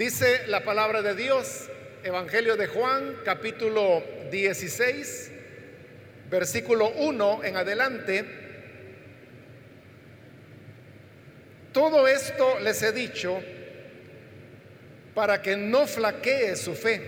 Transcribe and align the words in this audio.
Dice 0.00 0.46
la 0.46 0.64
palabra 0.64 1.02
de 1.02 1.14
Dios, 1.14 1.68
Evangelio 2.02 2.56
de 2.56 2.68
Juan, 2.68 3.18
capítulo 3.22 4.02
16, 4.30 5.30
versículo 6.30 6.88
1 6.88 7.44
en 7.44 7.56
adelante. 7.58 8.24
Todo 11.74 12.08
esto 12.08 12.60
les 12.60 12.82
he 12.82 12.92
dicho 12.92 13.42
para 15.12 15.42
que 15.42 15.54
no 15.58 15.86
flaquee 15.86 16.56
su 16.56 16.74
fe. 16.74 17.02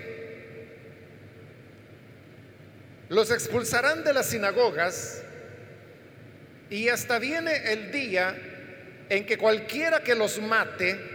Los 3.09 3.31
expulsarán 3.31 4.05
de 4.05 4.13
las 4.13 4.27
sinagogas 4.27 5.23
y 6.69 6.91
hasta 6.91 7.19
viene 7.19 7.73
el 7.73 7.91
día 7.91 8.37
en 9.09 9.25
que 9.25 9.39
cualquiera 9.39 10.03
que 10.03 10.15
los 10.15 10.39
mate 10.43 11.12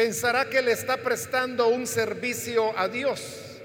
pensará 0.00 0.46
que 0.46 0.62
le 0.62 0.72
está 0.72 0.96
prestando 0.96 1.68
un 1.68 1.86
servicio 1.86 2.72
a 2.78 2.88
Dios. 2.88 3.60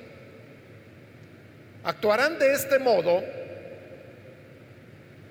Actuarán 1.82 2.38
de 2.38 2.52
este 2.52 2.78
modo 2.78 3.24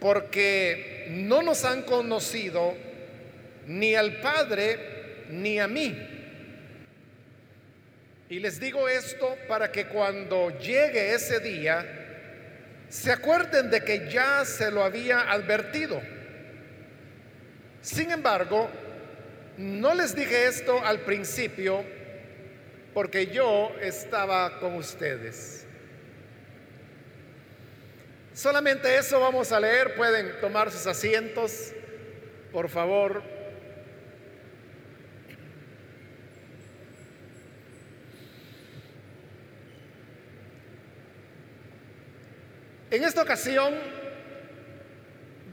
porque 0.01 1.09
no 1.11 1.43
nos 1.43 1.63
han 1.67 1.83
conocido 1.83 2.75
ni 3.67 3.95
al 3.95 4.19
Padre 4.23 5.27
ni 5.29 5.61
a 5.61 5.69
mí. 5.69 5.95
Y 8.31 8.39
les 8.39 8.59
digo 8.59 8.89
esto 8.89 9.37
para 9.47 9.71
que 9.71 9.89
cuando 9.89 10.59
llegue 10.59 11.13
ese 11.13 11.39
día, 11.39 11.85
se 12.89 13.13
acuerden 13.13 13.69
de 13.69 13.85
que 13.85 14.09
ya 14.09 14.43
se 14.47 14.71
lo 14.71 14.83
había 14.83 15.31
advertido. 15.31 16.01
Sin 17.83 18.11
embargo, 18.11 18.71
no 19.57 19.95
les 19.95 20.15
dije 20.15 20.47
esto 20.47 20.85
al 20.85 21.01
principio 21.01 21.85
porque 22.93 23.27
yo 23.27 23.73
estaba 23.81 24.59
con 24.61 24.75
ustedes. 24.77 25.67
Solamente 28.33 28.97
eso 28.97 29.21
vamos 29.21 29.53
a 29.53 29.61
leer. 29.61 29.95
Pueden 29.95 30.41
tomar 30.41 30.71
sus 30.71 30.87
asientos, 30.87 31.73
por 32.53 32.69
favor. 32.69 33.23
En 42.91 43.03
esta 43.03 43.23
ocasión 43.23 43.75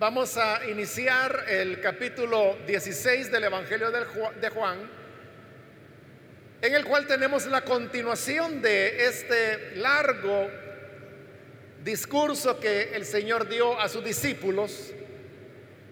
vamos 0.02 0.36
a 0.36 0.68
iniciar 0.68 1.46
el 1.48 1.80
capítulo 1.80 2.58
16 2.66 3.32
del 3.32 3.44
Evangelio 3.44 3.92
de 3.92 4.50
Juan, 4.50 4.90
en 6.60 6.74
el 6.74 6.84
cual 6.86 7.06
tenemos 7.06 7.46
la 7.46 7.62
continuación 7.62 8.64
de 8.64 9.06
este 9.06 9.76
largo 9.76 10.50
discurso 11.84 12.60
que 12.60 12.96
el 12.96 13.06
Señor 13.06 13.48
dio 13.48 13.80
a 13.80 13.88
sus 13.90 14.04
discípulos, 14.04 14.92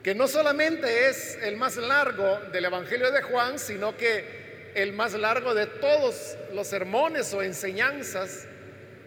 que 0.01 0.15
no 0.15 0.27
solamente 0.27 1.07
es 1.07 1.37
el 1.43 1.55
más 1.55 1.77
largo 1.77 2.39
del 2.51 2.65
Evangelio 2.65 3.11
de 3.11 3.21
Juan, 3.21 3.59
sino 3.59 3.95
que 3.95 4.71
el 4.73 4.91
más 4.91 5.13
largo 5.13 5.53
de 5.53 5.67
todos 5.67 6.35
los 6.51 6.65
sermones 6.65 7.31
o 7.35 7.43
enseñanzas 7.43 8.47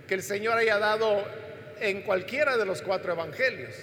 que 0.07 0.15
el 0.15 0.23
Señor 0.23 0.59
haya 0.59 0.79
dado 0.79 1.27
en 1.81 2.03
cualquiera 2.03 2.57
de 2.57 2.67
los 2.67 2.83
cuatro 2.83 3.15
evangelios. 3.15 3.75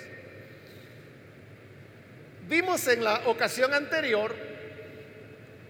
Vimos 2.49 2.87
en 2.87 3.03
la 3.03 3.27
ocasión 3.27 3.75
anterior 3.75 4.35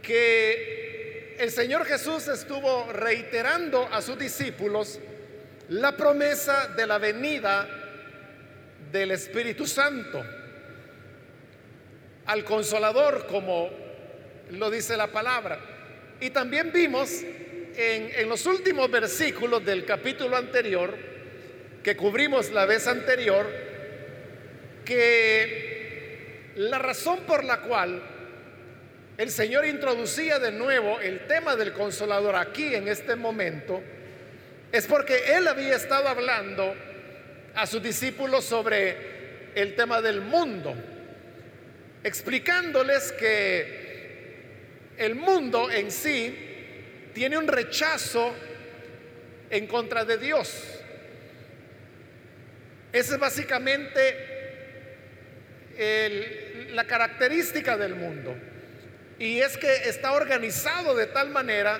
que 0.02 1.36
el 1.38 1.52
Señor 1.52 1.84
Jesús 1.84 2.30
estuvo 2.30 2.90
reiterando 2.94 3.90
a 3.92 4.02
sus 4.02 4.18
discípulos 4.18 4.98
la 5.68 5.98
promesa 5.98 6.70
de 6.70 6.88
la 6.88 6.98
venida 6.98 7.68
del 8.94 9.12
Espíritu 9.12 9.68
Santo 9.68 10.24
al 12.28 12.46
consolador, 12.46 13.28
como 13.28 13.70
lo 14.52 14.72
dice 14.72 14.96
la 14.96 15.08
palabra. 15.08 15.60
Y 16.22 16.30
también 16.30 16.72
vimos 16.72 17.12
en, 17.76 18.10
en 18.16 18.30
los 18.30 18.46
últimos 18.46 18.90
versículos 18.90 19.66
del 19.66 19.84
capítulo 19.84 20.38
anterior, 20.38 20.96
que 21.84 21.98
cubrimos 21.98 22.52
la 22.52 22.66
vez 22.66 22.88
anterior, 22.88 23.46
que 24.86 25.69
la 26.60 26.78
razón 26.78 27.22
por 27.22 27.46
la 27.46 27.62
cual 27.62 28.02
el 29.18 29.32
Señor 29.32 29.66
introducía 29.66 30.40
de 30.40 30.52
nuevo 30.52 31.00
el 31.00 31.26
tema 31.26 31.56
del 31.56 31.72
consolador 31.72 32.36
aquí 32.36 32.76
en 32.76 32.90
este 32.90 33.16
momento, 33.16 33.82
es 34.70 34.86
porque 34.86 35.38
Él 35.38 35.48
había 35.48 35.78
estado 35.78 36.10
hablando 36.10 36.76
a 37.56 37.66
sus 37.66 37.82
discípulos 37.82 38.44
sobre 38.44 39.54
el 39.56 39.74
tema 39.76 40.02
del 40.02 40.20
mundo, 40.20 40.76
explicándoles 42.04 43.14
que 43.14 44.96
el 44.98 45.16
mundo 45.16 45.72
en 45.72 45.90
sí 45.90 47.12
tiene 47.14 47.38
un 47.38 47.48
rechazo 47.48 48.34
en 49.50 49.66
contra 49.66 50.04
de 50.04 50.18
Dios. 50.18 50.62
Esa 52.92 53.14
es 53.14 53.20
básicamente 53.20 54.29
la 56.72 56.86
característica 56.86 57.78
del 57.78 57.96
mundo. 57.96 58.36
Y 59.18 59.40
es 59.40 59.58
que 59.58 59.90
está 59.90 60.14
organizado 60.14 60.96
de 60.96 61.08
tal 61.08 61.30
manera 61.30 61.80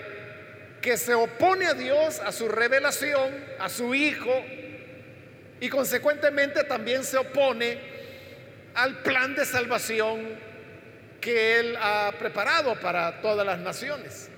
que 0.82 0.98
se 0.98 1.14
opone 1.14 1.66
a 1.66 1.74
Dios, 1.74 2.20
a 2.20 2.32
su 2.32 2.48
revelación, 2.48 3.34
a 3.60 3.70
su 3.70 3.94
Hijo, 3.94 4.44
y 5.62 5.70
consecuentemente 5.70 6.64
también 6.64 7.04
se 7.04 7.18
opone 7.18 7.78
al 8.76 9.02
plan 9.04 9.36
de 9.36 9.46
salvación 9.46 10.40
que 11.20 11.60
Él 11.60 11.78
ha 11.82 12.14
preparado 12.18 12.80
para 12.80 13.20
todas 13.22 13.46
las 13.46 13.60
naciones. 13.60 14.30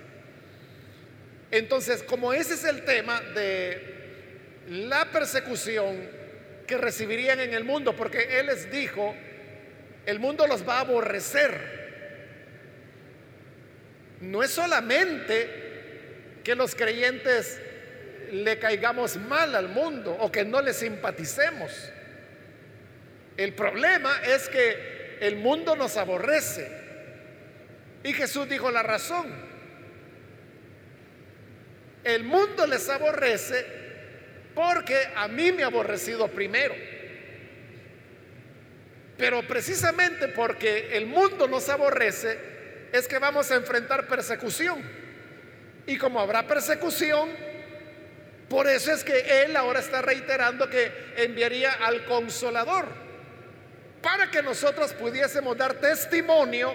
Entonces, 1.51 2.01
como 2.01 2.33
ese 2.33 2.55
es 2.55 2.63
el 2.63 2.83
tema 2.85 3.21
de 3.35 4.63
la 4.69 5.05
persecución, 5.11 6.21
que 6.65 6.77
recibirían 6.77 7.39
en 7.41 7.53
el 7.53 7.65
mundo, 7.65 7.95
porque 7.95 8.39
Él 8.39 8.45
les 8.45 8.71
dijo, 8.71 9.13
el 10.05 10.19
mundo 10.19 10.47
los 10.47 10.67
va 10.67 10.77
a 10.77 10.81
aborrecer. 10.81 11.81
No 14.21 14.43
es 14.43 14.51
solamente 14.51 15.49
que 16.43 16.55
los 16.55 16.75
creyentes 16.75 17.59
le 18.31 18.59
caigamos 18.59 19.17
mal 19.17 19.55
al 19.55 19.69
mundo 19.69 20.15
o 20.19 20.31
que 20.31 20.45
no 20.45 20.61
le 20.61 20.73
simpaticemos. 20.73 21.71
El 23.37 23.53
problema 23.53 24.21
es 24.25 24.49
que 24.49 25.17
el 25.21 25.35
mundo 25.35 25.75
nos 25.75 25.97
aborrece. 25.97 26.69
Y 28.03 28.13
Jesús 28.13 28.49
dijo 28.49 28.71
la 28.71 28.83
razón. 28.83 29.27
El 32.03 32.23
mundo 32.23 32.65
les 32.65 32.89
aborrece 32.89 33.65
porque 34.55 34.97
a 35.15 35.27
mí 35.27 35.51
me 35.51 35.63
ha 35.63 35.67
aborrecido 35.67 36.27
primero. 36.27 36.73
Pero 39.21 39.43
precisamente 39.43 40.29
porque 40.29 40.97
el 40.97 41.05
mundo 41.05 41.47
nos 41.47 41.69
aborrece, 41.69 42.39
es 42.91 43.07
que 43.07 43.19
vamos 43.19 43.51
a 43.51 43.55
enfrentar 43.55 44.07
persecución. 44.07 44.81
Y 45.85 45.95
como 45.99 46.19
habrá 46.19 46.47
persecución, 46.47 47.29
por 48.49 48.65
eso 48.65 48.91
es 48.91 49.03
que 49.03 49.43
Él 49.43 49.55
ahora 49.55 49.79
está 49.79 50.01
reiterando 50.01 50.67
que 50.67 50.91
enviaría 51.17 51.71
al 51.71 52.03
consolador, 52.05 52.87
para 54.01 54.31
que 54.31 54.41
nosotros 54.41 54.91
pudiésemos 54.93 55.55
dar 55.55 55.75
testimonio 55.75 56.73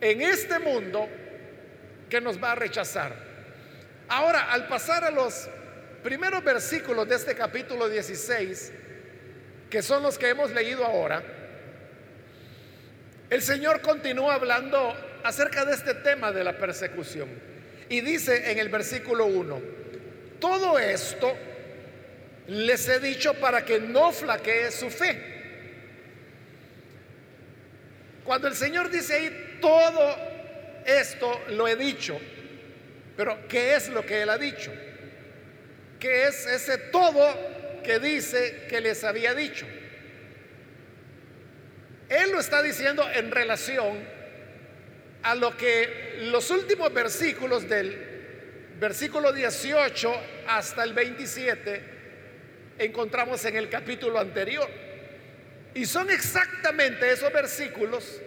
en 0.00 0.22
este 0.22 0.58
mundo 0.60 1.10
que 2.08 2.22
nos 2.22 2.42
va 2.42 2.52
a 2.52 2.54
rechazar. 2.54 3.14
Ahora, 4.08 4.50
al 4.50 4.66
pasar 4.66 5.04
a 5.04 5.10
los 5.10 5.46
primeros 6.02 6.42
versículos 6.42 7.06
de 7.06 7.16
este 7.16 7.34
capítulo 7.34 7.86
16, 7.86 8.72
que 9.70 9.82
son 9.82 10.02
los 10.02 10.18
que 10.18 10.28
hemos 10.28 10.50
leído 10.50 10.84
ahora, 10.84 11.22
el 13.30 13.42
Señor 13.42 13.82
continúa 13.82 14.34
hablando 14.34 14.94
acerca 15.22 15.64
de 15.64 15.74
este 15.74 15.94
tema 15.94 16.32
de 16.32 16.44
la 16.44 16.56
persecución. 16.56 17.28
Y 17.90 18.00
dice 18.00 18.50
en 18.50 18.58
el 18.58 18.68
versículo 18.68 19.26
1, 19.26 19.60
todo 20.40 20.78
esto 20.78 21.34
les 22.48 22.88
he 22.88 23.00
dicho 23.00 23.34
para 23.34 23.64
que 23.64 23.80
no 23.80 24.12
flaquee 24.12 24.70
su 24.70 24.90
fe. 24.90 25.36
Cuando 28.24 28.48
el 28.48 28.54
Señor 28.54 28.90
dice 28.90 29.14
ahí, 29.14 29.58
todo 29.60 30.16
esto 30.84 31.42
lo 31.48 31.68
he 31.68 31.76
dicho, 31.76 32.18
pero 33.16 33.46
¿qué 33.48 33.74
es 33.74 33.88
lo 33.88 34.04
que 34.04 34.22
él 34.22 34.30
ha 34.30 34.38
dicho? 34.38 34.72
¿Qué 35.98 36.28
es 36.28 36.46
ese 36.46 36.78
todo 36.78 37.57
que 37.82 37.98
dice 37.98 38.66
que 38.68 38.80
les 38.80 39.04
había 39.04 39.34
dicho? 39.34 39.66
Él 42.08 42.32
lo 42.32 42.40
está 42.40 42.62
diciendo 42.62 43.06
en 43.12 43.30
relación 43.30 43.98
a 45.22 45.34
lo 45.34 45.56
que 45.56 46.18
los 46.30 46.50
últimos 46.50 46.92
versículos 46.92 47.68
del 47.68 47.96
versículo 48.78 49.32
18 49.32 50.12
hasta 50.46 50.84
el 50.84 50.94
27 50.94 51.82
encontramos 52.78 53.44
en 53.44 53.56
el 53.56 53.68
capítulo 53.68 54.18
anterior. 54.18 54.68
Y 55.74 55.84
son 55.84 56.10
exactamente 56.10 57.12
esos 57.12 57.32
versículos 57.32 58.20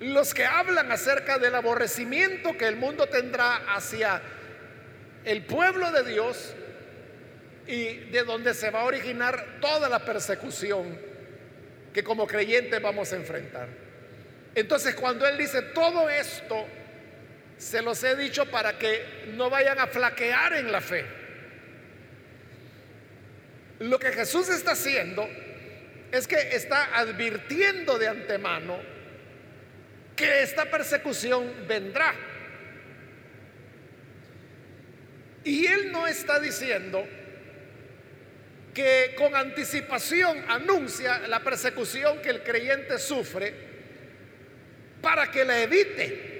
los 0.00 0.34
que 0.34 0.44
hablan 0.44 0.90
acerca 0.92 1.38
del 1.38 1.54
aborrecimiento 1.54 2.56
que 2.58 2.66
el 2.66 2.76
mundo 2.76 3.06
tendrá 3.06 3.56
hacia 3.74 4.20
el 5.24 5.42
pueblo 5.44 5.90
de 5.90 6.04
Dios 6.04 6.54
y 7.66 7.96
de 8.10 8.22
donde 8.22 8.54
se 8.54 8.70
va 8.70 8.80
a 8.80 8.84
originar 8.84 9.58
toda 9.60 9.88
la 9.88 10.04
persecución 10.04 10.98
que 11.92 12.04
como 12.04 12.26
creyentes 12.26 12.80
vamos 12.80 13.12
a 13.12 13.16
enfrentar. 13.16 13.68
Entonces 14.54 14.94
cuando 14.94 15.26
Él 15.26 15.36
dice 15.36 15.62
todo 15.62 16.08
esto, 16.08 16.66
se 17.58 17.82
los 17.82 18.02
he 18.04 18.16
dicho 18.16 18.46
para 18.50 18.78
que 18.78 19.24
no 19.34 19.50
vayan 19.50 19.78
a 19.78 19.86
flaquear 19.86 20.54
en 20.54 20.70
la 20.70 20.80
fe. 20.80 21.04
Lo 23.80 23.98
que 23.98 24.12
Jesús 24.12 24.48
está 24.48 24.72
haciendo 24.72 25.28
es 26.12 26.26
que 26.26 26.36
está 26.56 26.96
advirtiendo 26.98 27.98
de 27.98 28.08
antemano 28.08 28.78
que 30.14 30.42
esta 30.42 30.64
persecución 30.66 31.66
vendrá. 31.68 32.14
Y 35.44 35.66
Él 35.66 35.92
no 35.92 36.06
está 36.06 36.40
diciendo 36.40 37.06
que 38.76 39.14
con 39.16 39.34
anticipación 39.34 40.44
anuncia 40.50 41.20
la 41.28 41.40
persecución 41.40 42.20
que 42.20 42.28
el 42.28 42.42
creyente 42.42 42.98
sufre 42.98 43.54
para 45.00 45.30
que 45.30 45.46
la 45.46 45.62
evite. 45.62 46.34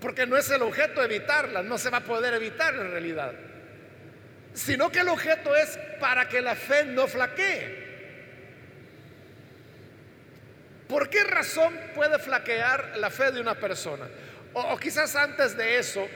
Porque 0.00 0.26
no 0.26 0.36
es 0.36 0.50
el 0.50 0.62
objeto 0.62 1.00
evitarla, 1.00 1.62
no 1.62 1.78
se 1.78 1.90
va 1.90 1.98
a 1.98 2.04
poder 2.04 2.34
evitar 2.34 2.74
en 2.74 2.90
realidad. 2.90 3.34
Sino 4.52 4.90
que 4.90 4.98
el 4.98 5.08
objeto 5.10 5.54
es 5.54 5.78
para 6.00 6.28
que 6.28 6.40
la 6.40 6.56
fe 6.56 6.82
no 6.86 7.06
flaquee. 7.06 7.84
¿Por 10.88 11.08
qué 11.08 11.22
razón 11.22 11.78
puede 11.94 12.18
flaquear 12.18 12.96
la 12.96 13.10
fe 13.10 13.30
de 13.30 13.40
una 13.40 13.54
persona? 13.54 14.08
O, 14.54 14.76
quizás 14.76 15.14
antes 15.14 15.56
de 15.56 15.78
eso, 15.78 16.08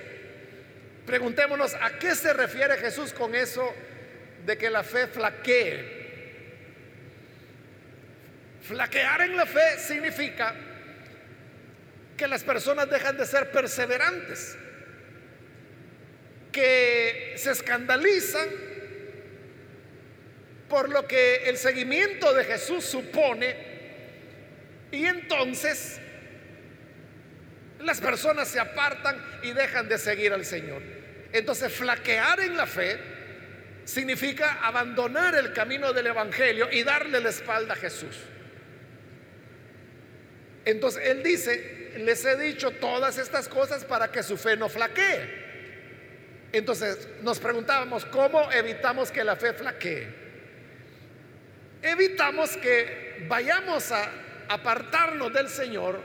preguntémonos 1.07 1.75
a 1.75 1.91
qué 2.01 2.17
se 2.17 2.33
refiere 2.33 2.77
Jesús 2.79 3.13
con 3.13 3.37
eso 3.37 3.73
de 4.49 4.57
que 4.57 4.71
la 4.71 4.83
fe 4.83 5.07
flaquee. 5.07 5.85
Flaquear 8.63 9.21
en 9.21 9.37
la 9.37 9.45
fe 9.45 9.79
significa 9.79 10.55
que 12.17 12.27
las 12.27 12.43
personas 12.45 12.89
dejan 12.89 13.19
de 13.19 13.27
ser 13.27 13.51
perseverantes, 13.51 14.57
que 16.51 17.35
se 17.37 17.51
escandalizan 17.51 18.49
por 20.67 20.89
lo 20.89 21.07
que 21.07 21.51
el 21.51 21.59
seguimiento 21.59 22.33
de 22.33 22.45
Jesús 22.45 22.87
supone 22.87 23.55
y 24.91 25.05
entonces 25.05 26.01
las 27.81 28.01
personas 28.01 28.49
se 28.49 28.61
apartan 28.61 29.23
y 29.43 29.53
dejan 29.53 29.91
de 29.91 29.99
seguir 29.99 30.33
al 30.33 30.47
Señor. 30.47 30.81
Entonces 31.35 31.71
flaquear 31.71 32.41
en 32.41 32.57
la 32.57 32.67
fe 32.67 33.18
significa 33.89 34.59
abandonar 34.63 35.35
el 35.35 35.55
camino 35.55 35.95
del 35.95 36.09
Evangelio 36.09 36.69
y 36.71 36.83
darle 36.83 37.21
la 37.21 37.31
espalda 37.31 37.73
a 37.73 37.77
Jesús. 37.77 38.15
Entonces 40.67 41.03
Él 41.07 41.23
dice, 41.23 41.93
les 41.97 42.23
he 42.27 42.37
dicho 42.37 42.71
todas 42.73 43.17
estas 43.17 43.49
cosas 43.49 43.87
para 43.87 44.13
que 44.13 44.23
su 44.23 44.37
fe 44.37 44.59
no 44.59 44.69
flaquee. 44.69 45.47
Entonces 46.53 47.09
nos 47.23 47.39
preguntábamos, 47.39 48.05
¿cómo 48.05 48.53
evitamos 48.53 49.11
que 49.11 49.25
la 49.25 49.37
fe 49.37 49.55
flaquee? 49.55 50.07
Evitamos 51.81 52.59
que 52.59 53.25
vayamos 53.27 53.91
a 53.91 54.11
apartarnos 54.51 55.33
del 55.33 55.49
Señor 55.49 56.03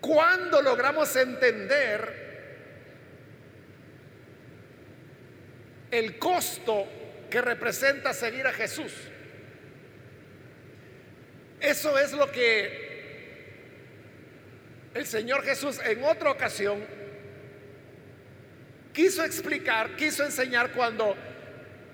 cuando 0.00 0.60
logramos 0.60 1.14
entender 1.14 2.23
el 5.94 6.18
costo 6.18 6.88
que 7.30 7.40
representa 7.40 8.12
seguir 8.12 8.44
a 8.48 8.52
Jesús. 8.52 8.92
Eso 11.60 11.96
es 11.98 12.12
lo 12.12 12.30
que 12.32 12.84
el 14.92 15.06
Señor 15.06 15.44
Jesús 15.44 15.80
en 15.84 16.02
otra 16.02 16.32
ocasión 16.32 16.84
quiso 18.92 19.24
explicar, 19.24 19.94
quiso 19.94 20.24
enseñar 20.24 20.72
cuando 20.72 21.16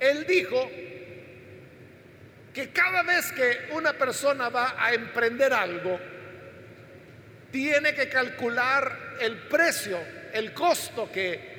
Él 0.00 0.26
dijo 0.26 0.70
que 2.54 2.70
cada 2.70 3.02
vez 3.02 3.32
que 3.32 3.68
una 3.72 3.92
persona 3.92 4.48
va 4.48 4.82
a 4.82 4.94
emprender 4.94 5.52
algo, 5.52 6.00
tiene 7.52 7.94
que 7.94 8.08
calcular 8.08 9.16
el 9.20 9.36
precio, 9.48 9.98
el 10.32 10.54
costo 10.54 11.12
que 11.12 11.49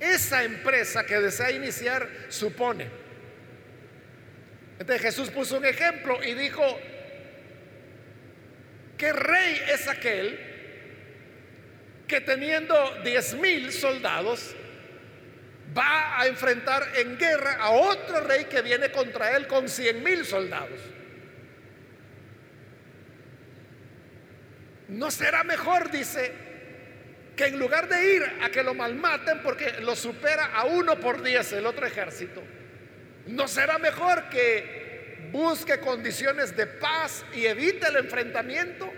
esa 0.00 0.44
empresa 0.44 1.04
que 1.04 1.18
desea 1.18 1.50
iniciar 1.50 2.08
supone. 2.28 2.88
Entonces 4.78 5.02
Jesús 5.02 5.30
puso 5.30 5.56
un 5.56 5.64
ejemplo 5.64 6.22
y 6.22 6.34
dijo, 6.34 6.62
¿qué 8.98 9.12
rey 9.12 9.62
es 9.68 9.88
aquel 9.88 10.38
que 12.06 12.20
teniendo 12.20 12.74
diez 13.02 13.34
mil 13.34 13.72
soldados 13.72 14.54
va 15.76 16.20
a 16.20 16.26
enfrentar 16.26 16.82
en 16.96 17.18
guerra 17.18 17.56
a 17.60 17.70
otro 17.70 18.20
rey 18.20 18.44
que 18.44 18.62
viene 18.62 18.90
contra 18.90 19.36
él 19.36 19.46
con 19.46 19.68
cien 19.68 20.02
mil 20.02 20.24
soldados. 20.24 20.80
¿No 24.88 25.10
será 25.10 25.42
mejor, 25.42 25.90
dice, 25.90 26.32
que 27.36 27.44
en 27.44 27.58
lugar 27.58 27.88
de 27.88 28.14
ir 28.14 28.22
a 28.42 28.48
que 28.50 28.62
lo 28.62 28.74
malmaten 28.74 29.42
porque 29.42 29.80
lo 29.82 29.94
supera 29.94 30.46
a 30.46 30.64
uno 30.64 30.98
por 30.98 31.22
diez 31.22 31.52
el 31.52 31.66
otro 31.66 31.86
ejército, 31.86 32.42
¿no 33.26 33.46
será 33.46 33.78
mejor 33.78 34.30
que 34.30 35.28
busque 35.30 35.78
condiciones 35.78 36.56
de 36.56 36.66
paz 36.66 37.24
y 37.34 37.44
evite 37.44 37.88
el 37.88 37.96
enfrentamiento? 37.96 38.90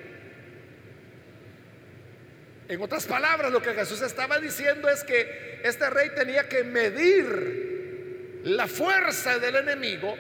En 2.68 2.80
otras 2.82 3.06
palabras, 3.06 3.50
lo 3.50 3.60
que 3.60 3.74
Jesús 3.74 4.02
estaba 4.02 4.38
diciendo 4.38 4.88
es 4.88 5.02
que 5.02 5.60
este 5.64 5.90
rey 5.90 6.10
tenía 6.14 6.48
que 6.48 6.62
medir 6.62 8.42
la 8.44 8.68
fuerza 8.68 9.38
del 9.38 9.56
enemigo 9.56 10.16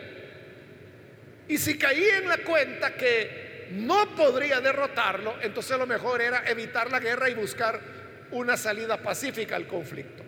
y 1.46 1.56
si 1.58 1.78
caía 1.78 2.18
en 2.18 2.28
la 2.28 2.38
cuenta 2.38 2.94
que 2.94 3.68
no 3.72 4.16
podría 4.16 4.60
derrotarlo, 4.60 5.36
entonces 5.40 5.78
lo 5.78 5.86
mejor 5.86 6.20
era 6.20 6.42
evitar 6.46 6.90
la 6.90 7.00
guerra 7.00 7.28
y 7.30 7.34
buscar 7.34 7.97
una 8.32 8.56
salida 8.56 8.96
pacífica 8.98 9.56
al 9.56 9.66
conflicto. 9.66 10.22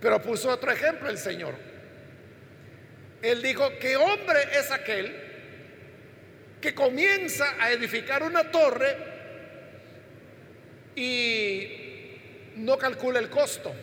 Pero 0.00 0.22
puso 0.22 0.50
otro 0.50 0.70
ejemplo 0.70 1.08
el 1.08 1.18
Señor. 1.18 1.54
Él 3.22 3.42
dijo, 3.42 3.70
¿qué 3.78 3.96
hombre 3.96 4.40
es 4.52 4.70
aquel 4.70 5.14
que 6.60 6.74
comienza 6.74 7.56
a 7.58 7.70
edificar 7.72 8.22
una 8.22 8.50
torre 8.50 8.96
y 10.94 11.80
no 12.56 12.76
calcula 12.76 13.18
el 13.18 13.30
costo. 13.30 13.74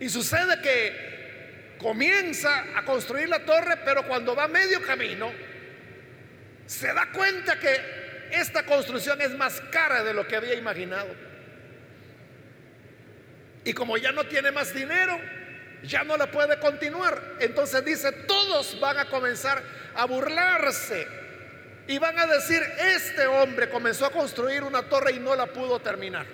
Y 0.00 0.08
sucede 0.08 0.60
que 0.60 1.76
comienza 1.78 2.76
a 2.76 2.84
construir 2.84 3.28
la 3.28 3.44
torre, 3.44 3.78
pero 3.84 4.06
cuando 4.06 4.34
va 4.34 4.48
medio 4.48 4.82
camino, 4.82 5.32
se 6.66 6.92
da 6.92 7.10
cuenta 7.12 7.58
que 7.58 8.03
esta 8.34 8.64
construcción 8.64 9.20
es 9.20 9.36
más 9.36 9.60
cara 9.70 10.02
de 10.02 10.14
lo 10.14 10.26
que 10.26 10.36
había 10.36 10.54
imaginado. 10.54 11.14
Y 13.64 13.72
como 13.72 13.96
ya 13.96 14.12
no 14.12 14.24
tiene 14.24 14.50
más 14.50 14.74
dinero, 14.74 15.18
ya 15.82 16.04
no 16.04 16.16
la 16.16 16.30
puede 16.30 16.58
continuar. 16.58 17.36
Entonces 17.40 17.84
dice, 17.84 18.12
todos 18.12 18.78
van 18.80 18.98
a 18.98 19.06
comenzar 19.06 19.62
a 19.94 20.04
burlarse 20.06 21.06
y 21.86 21.98
van 21.98 22.18
a 22.18 22.26
decir, 22.26 22.62
este 22.78 23.26
hombre 23.26 23.68
comenzó 23.68 24.06
a 24.06 24.10
construir 24.10 24.62
una 24.62 24.82
torre 24.82 25.12
y 25.12 25.18
no 25.18 25.34
la 25.34 25.46
pudo 25.46 25.80
terminar. 25.80 26.26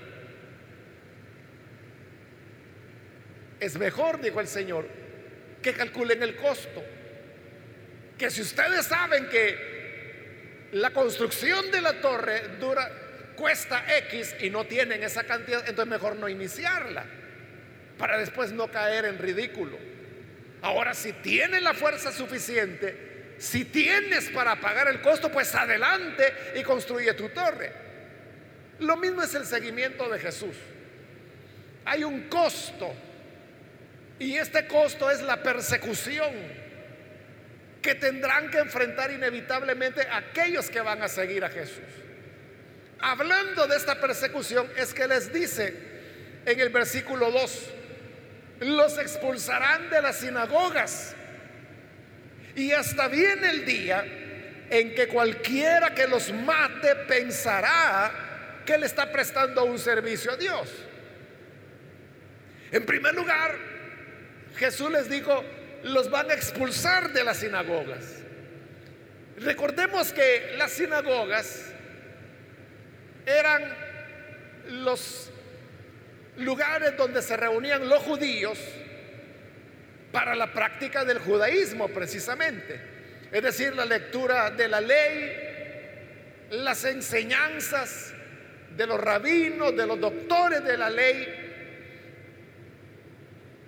Es 3.59 3.76
mejor, 3.76 4.21
dijo 4.21 4.40
el 4.40 4.49
Señor, 4.49 4.87
que 5.62 5.75
calculen 5.75 6.23
el 6.23 6.37
costo. 6.37 6.83
Que 8.16 8.30
si 8.30 8.42
ustedes 8.42 8.87
saben 8.87 9.28
que 9.28 9.69
la 10.72 10.90
construcción 10.90 11.70
de 11.70 11.80
la 11.80 12.00
torre 12.00 12.56
dura, 12.60 12.90
cuesta 13.36 13.84
X 14.08 14.36
y 14.40 14.50
no 14.50 14.64
tienen 14.66 15.02
esa 15.02 15.24
cantidad, 15.24 15.60
entonces 15.68 15.90
mejor 15.90 16.16
no 16.16 16.28
iniciarla 16.28 17.04
para 17.98 18.18
después 18.18 18.52
no 18.52 18.68
caer 18.68 19.04
en 19.04 19.18
ridículo. 19.18 19.78
Ahora, 20.62 20.94
si 20.94 21.12
tienen 21.12 21.64
la 21.64 21.74
fuerza 21.74 22.12
suficiente, 22.12 23.34
si 23.38 23.64
tienes 23.64 24.28
para 24.30 24.60
pagar 24.60 24.88
el 24.88 25.00
costo, 25.00 25.30
pues 25.30 25.54
adelante 25.54 26.34
y 26.56 26.62
construye 26.62 27.14
tu 27.14 27.30
torre. 27.30 27.72
Lo 28.80 28.96
mismo 28.96 29.22
es 29.22 29.34
el 29.34 29.44
seguimiento 29.44 30.08
de 30.08 30.18
Jesús. 30.18 30.56
Hay 31.84 32.04
un 32.04 32.28
costo 32.28 32.94
y 34.18 34.36
este 34.36 34.66
costo 34.66 35.10
es 35.10 35.22
la 35.22 35.42
persecución 35.42 36.30
que 37.82 37.94
tendrán 37.94 38.50
que 38.50 38.58
enfrentar 38.58 39.10
inevitablemente 39.10 40.06
aquellos 40.10 40.68
que 40.68 40.80
van 40.80 41.02
a 41.02 41.08
seguir 41.08 41.44
a 41.44 41.49
Jesús. 41.49 41.84
Hablando 43.00 43.66
de 43.66 43.76
esta 43.76 44.00
persecución 44.00 44.68
es 44.76 44.92
que 44.92 45.06
les 45.06 45.32
dice 45.32 45.75
en 46.44 46.60
el 46.60 46.68
versículo 46.68 47.30
2, 47.30 47.70
los 48.60 48.99
expulsarán 48.99 49.88
de 49.88 50.02
las 50.02 50.18
sinagogas 50.18 51.14
y 52.54 52.72
hasta 52.72 53.08
viene 53.08 53.50
el 53.50 53.64
día 53.64 54.04
en 54.68 54.94
que 54.94 55.08
cualquiera 55.08 55.94
que 55.94 56.06
los 56.06 56.32
mate 56.32 56.94
pensará 57.08 58.62
que 58.66 58.76
le 58.76 58.87
está 58.87 59.10
prestando 59.10 59.64
un 59.64 59.78
servicio 59.78 60.32
a 60.32 60.37
Dios. 60.37 60.68
En 62.70 62.84
primer 62.84 63.14
lugar, 63.14 63.56
Jesús 64.56 64.90
les 64.90 65.08
dijo, 65.08 65.42
los 65.84 66.10
van 66.10 66.30
a 66.30 66.34
expulsar 66.34 67.12
de 67.12 67.25
las 67.25 67.38
sinagogas. 67.38 68.04
Recordemos 69.38 70.12
que 70.12 70.54
las 70.56 70.72
sinagogas 70.72 71.72
eran 73.25 73.62
los 74.68 75.30
lugares 76.37 76.96
donde 76.96 77.22
se 77.22 77.37
reunían 77.37 77.88
los 77.88 78.02
judíos 78.02 78.58
para 80.12 80.34
la 80.34 80.52
práctica 80.52 81.04
del 81.04 81.18
judaísmo 81.18 81.88
precisamente. 81.88 82.80
Es 83.32 83.42
decir, 83.42 83.75
la 83.75 83.84
lectura 83.84 84.50
de 84.50 84.68
la 84.68 84.80
ley, 84.80 86.49
las 86.50 86.84
enseñanzas 86.84 88.12
de 88.76 88.87
los 88.87 89.00
rabinos, 89.00 89.76
de 89.76 89.87
los 89.87 90.00
doctores 90.00 90.64
de 90.64 90.76
la 90.76 90.90
ley. 90.90 91.46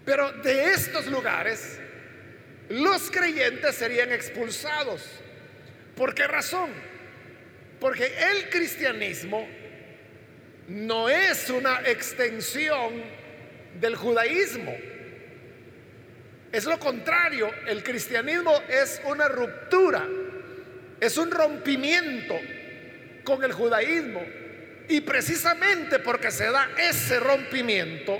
Pero 0.04 0.32
de 0.32 0.72
estos 0.72 1.06
lugares 1.06 1.78
los 2.72 3.10
creyentes 3.10 3.74
serían 3.74 4.12
expulsados. 4.12 5.02
¿Por 5.94 6.14
qué 6.14 6.26
razón? 6.26 6.70
Porque 7.78 8.10
el 8.30 8.48
cristianismo 8.48 9.46
no 10.68 11.10
es 11.10 11.50
una 11.50 11.82
extensión 11.84 13.02
del 13.78 13.94
judaísmo. 13.94 14.74
Es 16.50 16.64
lo 16.64 16.78
contrario, 16.78 17.50
el 17.66 17.82
cristianismo 17.82 18.62
es 18.70 19.02
una 19.04 19.28
ruptura, 19.28 20.08
es 20.98 21.18
un 21.18 21.30
rompimiento 21.30 22.40
con 23.22 23.44
el 23.44 23.52
judaísmo. 23.52 24.24
Y 24.88 25.02
precisamente 25.02 25.98
porque 25.98 26.30
se 26.30 26.50
da 26.50 26.70
ese 26.78 27.20
rompimiento, 27.20 28.18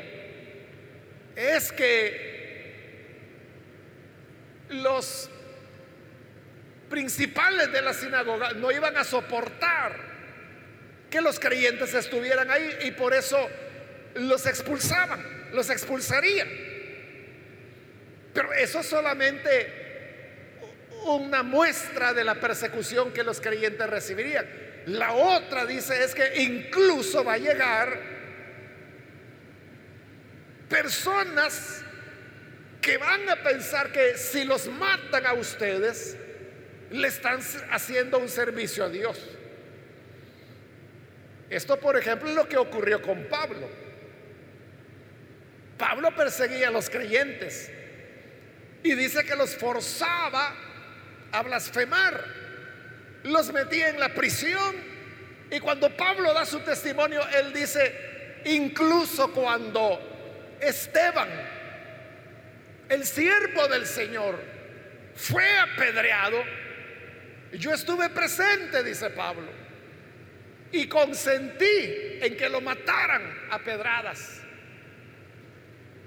es 1.36 1.72
que 1.72 2.31
los 4.72 5.30
principales 6.88 7.72
de 7.72 7.82
la 7.82 7.94
sinagoga 7.94 8.52
no 8.52 8.70
iban 8.70 8.96
a 8.96 9.04
soportar 9.04 9.96
que 11.08 11.20
los 11.20 11.38
creyentes 11.38 11.94
estuvieran 11.94 12.50
ahí 12.50 12.78
y 12.82 12.90
por 12.92 13.14
eso 13.14 13.38
los 14.14 14.46
expulsaban, 14.46 15.50
los 15.52 15.70
expulsarían. 15.70 16.48
Pero 18.32 18.52
eso 18.52 18.80
es 18.80 18.86
solamente 18.86 19.82
una 21.04 21.42
muestra 21.42 22.12
de 22.14 22.24
la 22.24 22.36
persecución 22.36 23.12
que 23.12 23.22
los 23.22 23.40
creyentes 23.40 23.88
recibirían. 23.88 24.46
La 24.86 25.12
otra 25.12 25.66
dice 25.66 26.02
es 26.02 26.14
que 26.14 26.42
incluso 26.42 27.24
va 27.24 27.34
a 27.34 27.38
llegar 27.38 27.98
personas 30.68 31.84
que 32.82 32.98
van 32.98 33.28
a 33.30 33.36
pensar 33.36 33.92
que 33.92 34.18
si 34.18 34.44
los 34.44 34.66
matan 34.66 35.24
a 35.24 35.34
ustedes, 35.34 36.16
le 36.90 37.08
están 37.08 37.40
haciendo 37.70 38.18
un 38.18 38.28
servicio 38.28 38.84
a 38.84 38.88
Dios. 38.88 39.18
Esto, 41.48 41.78
por 41.78 41.96
ejemplo, 41.96 42.28
es 42.28 42.34
lo 42.34 42.48
que 42.48 42.56
ocurrió 42.56 43.00
con 43.00 43.24
Pablo. 43.28 43.68
Pablo 45.78 46.14
perseguía 46.14 46.68
a 46.68 46.70
los 46.70 46.90
creyentes 46.90 47.70
y 48.82 48.94
dice 48.94 49.24
que 49.24 49.36
los 49.36 49.54
forzaba 49.56 50.54
a 51.30 51.42
blasfemar, 51.42 52.24
los 53.24 53.52
metía 53.52 53.90
en 53.90 54.00
la 54.00 54.12
prisión 54.12 54.74
y 55.50 55.60
cuando 55.60 55.94
Pablo 55.96 56.34
da 56.34 56.44
su 56.44 56.60
testimonio, 56.60 57.22
él 57.28 57.52
dice, 57.52 58.40
incluso 58.46 59.32
cuando 59.32 60.56
Esteban, 60.60 61.28
el 62.92 63.06
siervo 63.06 63.68
del 63.68 63.86
Señor, 63.86 64.38
fue 65.14 65.44
apedreado, 65.58 66.42
yo 67.52 67.72
estuve 67.72 68.10
presente, 68.10 68.82
dice 68.82 69.10
Pablo, 69.10 69.48
y 70.70 70.86
consentí 70.88 72.18
en 72.20 72.36
que 72.36 72.48
lo 72.48 72.60
mataran 72.60 73.22
a 73.50 73.58
pedradas. 73.58 74.42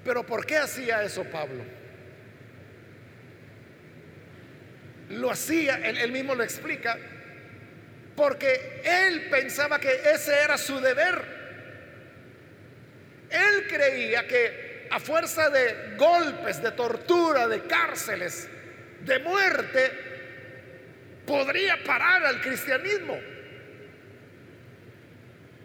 Pero 0.04 0.24
¿por 0.26 0.46
qué 0.46 0.58
hacía 0.58 1.02
eso 1.04 1.24
Pablo? 1.24 1.64
Lo 5.10 5.32
hacía, 5.32 5.76
él, 5.88 6.12
mismo 6.12 6.36
lo 6.36 6.44
explica, 6.44 6.98
porque 8.16 8.82
él 8.84 9.28
pensaba 9.30 9.80
que 9.80 10.02
ese 10.14 10.40
era 10.44 10.58
su 10.58 10.80
deber. 10.80 11.36
Él 13.30 13.68
creía 13.68 14.28
que 14.28 14.65
a 14.90 15.00
fuerza 15.00 15.50
de 15.50 15.96
golpes, 15.98 16.62
de 16.62 16.72
tortura, 16.72 17.48
de 17.48 17.64
cárceles, 17.64 18.50
de 19.02 19.20
muerte, 19.20 19.92
podría 21.26 21.84
parar 21.84 22.26
al 22.26 22.42
cristianismo. 22.42 23.20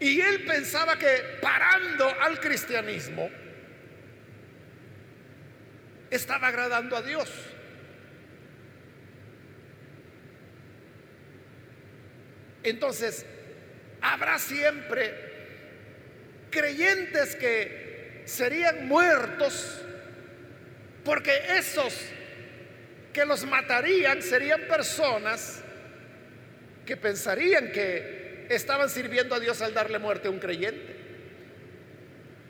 Y 0.00 0.20
él 0.20 0.44
pensaba 0.46 0.98
que 0.98 1.38
parando 1.42 2.08
al 2.20 2.40
cristianismo 2.40 3.30
estaba 6.10 6.48
agradando 6.48 6.96
a 6.96 7.02
Dios. 7.02 7.30
Entonces, 12.62 13.24
habrá 14.00 14.38
siempre 14.38 15.14
creyentes 16.50 17.36
que 17.36 17.79
serían 18.30 18.86
muertos 18.86 19.80
porque 21.04 21.32
esos 21.58 21.94
que 23.12 23.24
los 23.24 23.44
matarían 23.44 24.22
serían 24.22 24.62
personas 24.62 25.62
que 26.86 26.96
pensarían 26.96 27.72
que 27.72 28.46
estaban 28.48 28.88
sirviendo 28.88 29.34
a 29.34 29.40
Dios 29.40 29.60
al 29.62 29.74
darle 29.74 29.98
muerte 29.98 30.28
a 30.28 30.30
un 30.30 30.38
creyente. 30.38 30.96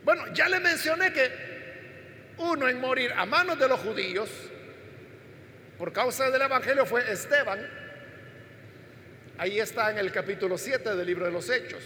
Bueno, 0.04 0.32
ya 0.34 0.48
le 0.48 0.60
mencioné 0.60 1.12
que 1.12 1.30
uno 2.38 2.68
en 2.68 2.80
morir 2.80 3.12
a 3.16 3.24
manos 3.26 3.58
de 3.58 3.68
los 3.68 3.80
judíos 3.80 4.30
por 5.78 5.92
causa 5.92 6.30
del 6.30 6.42
Evangelio 6.42 6.84
fue 6.84 7.10
Esteban, 7.10 7.66
Ahí 9.40 9.58
está 9.58 9.90
en 9.90 9.96
el 9.96 10.12
capítulo 10.12 10.58
7 10.58 10.94
del 10.96 11.06
libro 11.06 11.24
de 11.24 11.32
los 11.32 11.48
Hechos. 11.48 11.82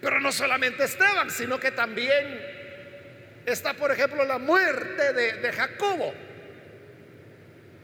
Pero 0.00 0.18
no 0.18 0.32
solamente 0.32 0.82
Esteban, 0.82 1.30
sino 1.30 1.60
que 1.60 1.70
también 1.70 2.53
está, 3.46 3.74
por 3.74 3.90
ejemplo, 3.90 4.24
la 4.24 4.38
muerte 4.38 5.12
de, 5.12 5.52
Jacobo, 5.52 6.14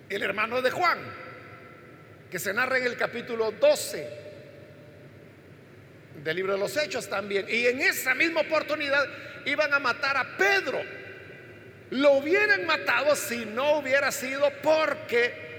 el 0.08 0.22
hermano 0.22 0.62
de 0.62 0.70
Juan, 0.70 0.98
que 2.30 2.38
se 2.38 2.52
narra 2.52 2.78
en 2.78 2.84
el 2.84 2.96
capítulo 2.96 3.52
12 3.52 4.20
del 6.22 6.36
libro 6.36 6.52
de 6.52 6.58
los 6.58 6.76
Hechos 6.76 7.08
también. 7.08 7.46
Y 7.48 7.66
en 7.66 7.80
esa 7.80 8.14
misma 8.14 8.40
oportunidad 8.42 9.06
iban 9.44 9.72
a 9.72 9.78
matar 9.78 10.16
a 10.16 10.36
Pedro. 10.36 10.80
Lo 11.90 12.12
hubieran 12.12 12.66
matado 12.66 13.16
si 13.16 13.44
no 13.44 13.78
hubiera 13.78 14.12
sido 14.12 14.50
porque 14.62 15.50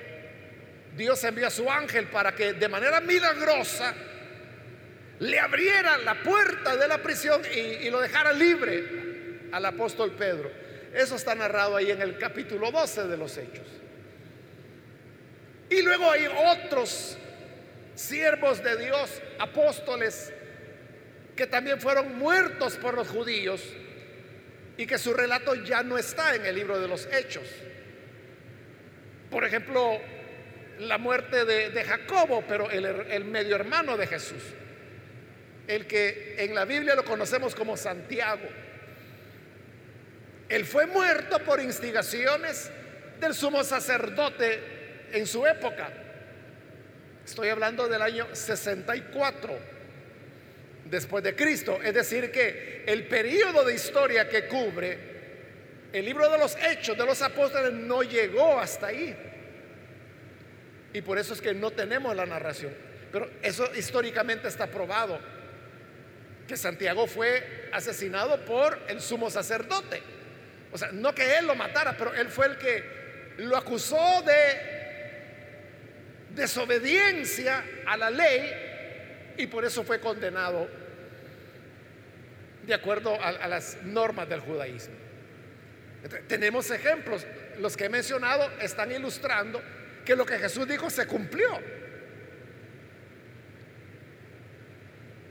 Dios 0.95 1.23
envió 1.23 1.47
a 1.47 1.49
su 1.49 1.69
ángel 1.69 2.07
para 2.07 2.33
que 2.33 2.53
de 2.53 2.69
manera 2.69 3.01
milagrosa 3.01 3.93
le 5.19 5.39
abriera 5.39 5.97
la 5.99 6.23
puerta 6.23 6.75
de 6.75 6.87
la 6.87 6.97
prisión 6.97 7.41
y, 7.53 7.89
lo 7.89 7.99
dejara 7.99 8.31
libre 8.33 9.10
al 9.51 9.65
apóstol 9.65 10.11
Pedro. 10.11 10.51
Eso 10.93 11.15
está 11.15 11.35
narrado 11.35 11.77
ahí 11.77 11.91
en 11.91 12.01
el 12.01 12.17
capítulo 12.17 12.71
12 12.71 13.07
de 13.07 13.17
los 13.17 13.37
Hechos. 13.37 13.67
Y 15.69 15.81
luego 15.81 16.11
hay 16.11 16.27
otros 16.27 17.17
siervos 17.95 18.61
de 18.63 18.77
Dios, 18.77 19.21
apóstoles, 19.39 20.33
que 21.35 21.47
también 21.47 21.79
fueron 21.79 22.17
muertos 22.17 22.75
por 22.75 22.93
los 22.93 23.07
judíos 23.07 23.63
y 24.77 24.85
que 24.85 24.97
su 24.97 25.13
relato 25.13 25.55
ya 25.55 25.83
no 25.83 25.97
está 25.97 26.35
en 26.35 26.45
el 26.45 26.55
libro 26.55 26.79
de 26.79 26.87
los 26.87 27.07
Hechos. 27.11 27.47
Por 29.29 29.45
ejemplo, 29.45 30.01
la 30.79 30.97
muerte 30.97 31.45
de, 31.45 31.83
Jacobo, 31.83 32.43
pero 32.47 32.69
el, 32.69 33.25
medio 33.25 33.55
hermano 33.55 33.95
de 33.95 34.07
Jesús, 34.07 34.43
el 35.67 35.87
que 35.87 36.35
en 36.39 36.53
la 36.53 36.65
Biblia 36.65 36.95
lo 36.95 37.05
conocemos 37.05 37.55
como 37.55 37.77
Santiago. 37.77 38.47
Él 40.51 40.65
fue 40.65 40.85
muerto 40.85 41.39
por 41.39 41.61
instigaciones 41.61 42.69
del 43.21 43.33
sumo 43.33 43.63
sacerdote 43.63 45.07
en 45.13 45.25
su 45.25 45.47
época. 45.47 45.89
Estoy 47.25 47.47
hablando 47.47 47.87
del 47.87 48.01
año 48.01 48.27
64 48.33 49.57
después 50.89 51.23
de 51.23 51.37
Cristo. 51.37 51.79
Es 51.81 51.93
decir, 51.93 52.31
que 52.31 52.83
el 52.85 53.07
periodo 53.07 53.63
de 53.63 53.75
historia 53.75 54.27
que 54.27 54.49
cubre 54.49 54.97
el 55.93 56.03
libro 56.03 56.29
de 56.29 56.37
los 56.37 56.57
hechos 56.57 56.97
de 56.97 57.05
los 57.05 57.21
apóstoles 57.21 57.71
no 57.71 58.03
llegó 58.03 58.59
hasta 58.59 58.87
ahí. 58.87 59.15
Y 60.91 61.01
por 61.01 61.17
eso 61.17 61.33
es 61.33 61.39
que 61.39 61.53
no 61.53 61.71
tenemos 61.71 62.13
la 62.13 62.25
narración. 62.25 62.73
Pero 63.09 63.29
eso 63.41 63.73
históricamente 63.73 64.49
está 64.49 64.67
probado. 64.67 65.17
Que 66.45 66.57
Santiago 66.57 67.07
fue 67.07 67.69
asesinado 67.71 68.43
por 68.43 68.77
el 68.89 68.99
sumo 68.99 69.29
sacerdote. 69.29 70.19
O 70.71 70.77
sea, 70.77 70.89
no 70.91 71.13
que 71.13 71.37
él 71.37 71.47
lo 71.47 71.55
matara, 71.55 71.95
pero 71.97 72.13
él 72.13 72.29
fue 72.29 72.47
el 72.47 72.57
que 72.57 72.83
lo 73.37 73.57
acusó 73.57 74.21
de 74.21 74.71
desobediencia 76.35 77.63
a 77.85 77.97
la 77.97 78.09
ley 78.09 79.33
y 79.37 79.47
por 79.47 79.65
eso 79.65 79.83
fue 79.83 79.99
condenado 79.99 80.69
de 82.65 82.73
acuerdo 82.73 83.17
a, 83.21 83.47
las 83.47 83.81
normas 83.83 84.29
del 84.29 84.39
judaísmo. 84.39 84.93
tenemos 86.27 86.69
ejemplos, 86.71 87.25
los 87.57 87.75
que 87.75 87.85
he 87.85 87.89
mencionado 87.89 88.49
están 88.61 88.91
ilustrando 88.91 89.61
que 90.05 90.15
lo 90.15 90.25
que 90.25 90.37
Jesús 90.37 90.67
dijo 90.67 90.89
se 90.89 91.05
cumplió. 91.05 91.59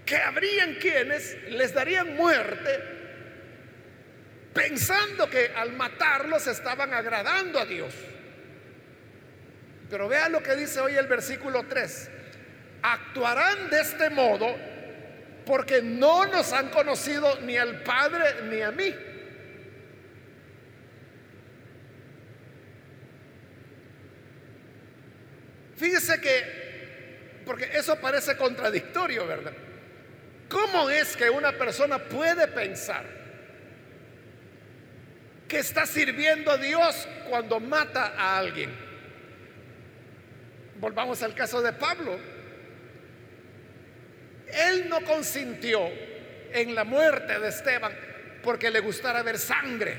Que 0.05 0.17
habrían 0.17 0.75
quienes 0.75 1.37
les 1.51 1.73
darían 1.73 2.17
muerte 2.17 3.00
pensando 4.53 5.29
que 5.31 5.53
al 5.55 5.73
matarlos 5.73 6.47
estaban 6.47 6.93
agradando 6.93 7.59
a 7.59 7.65
Dios. 7.65 7.95
Pero 9.89 10.09
vea 10.09 10.29
lo 10.29 10.43
que 10.43 10.57
dice 10.57 10.81
hoy 10.81 10.95
el 10.95 11.07
versículo 11.07 11.65
3. 11.69 12.11
Actuarán 12.83 13.71
de 13.71 13.81
este 13.81 14.11
modo 14.11 14.57
porque 15.45 15.83
no 15.83 16.27
nos 16.27 16.53
han 16.53 16.69
conocido 16.69 17.41
ni 17.41 17.57
al 17.57 17.83
Padre 17.83 18.43
ni 18.45 18.63
a 18.63 18.71
mí. 18.71 18.95
Fíjese 25.77 26.21
que, 26.21 27.43
porque 27.47 27.71
eso 27.73 27.97
parece 27.97 28.37
contradictorio, 28.37 29.27
¿verdad? 29.27 29.55
¿Cómo 30.49 30.91
es 30.91 31.17
que 31.17 31.31
una 31.31 31.53
persona 31.53 31.99
puede 31.99 32.47
pensar 32.49 33.20
que 35.51 35.59
está 35.59 35.85
sirviendo 35.85 36.53
a 36.53 36.57
Dios 36.57 37.09
cuando 37.29 37.59
mata 37.59 38.15
a 38.17 38.39
alguien? 38.39 38.71
Volvamos 40.77 41.21
al 41.25 41.35
caso 41.35 41.61
de 41.61 41.73
Pablo. 41.73 42.17
Él 44.47 44.89
no 44.89 45.01
consintió 45.03 45.89
en 46.53 46.75
la 46.75 46.85
muerte 46.85 47.39
de 47.41 47.49
Esteban 47.49 47.93
porque 48.45 48.71
le 48.71 48.79
gustara 48.79 49.25
ver 49.25 49.39
sangre 49.39 49.97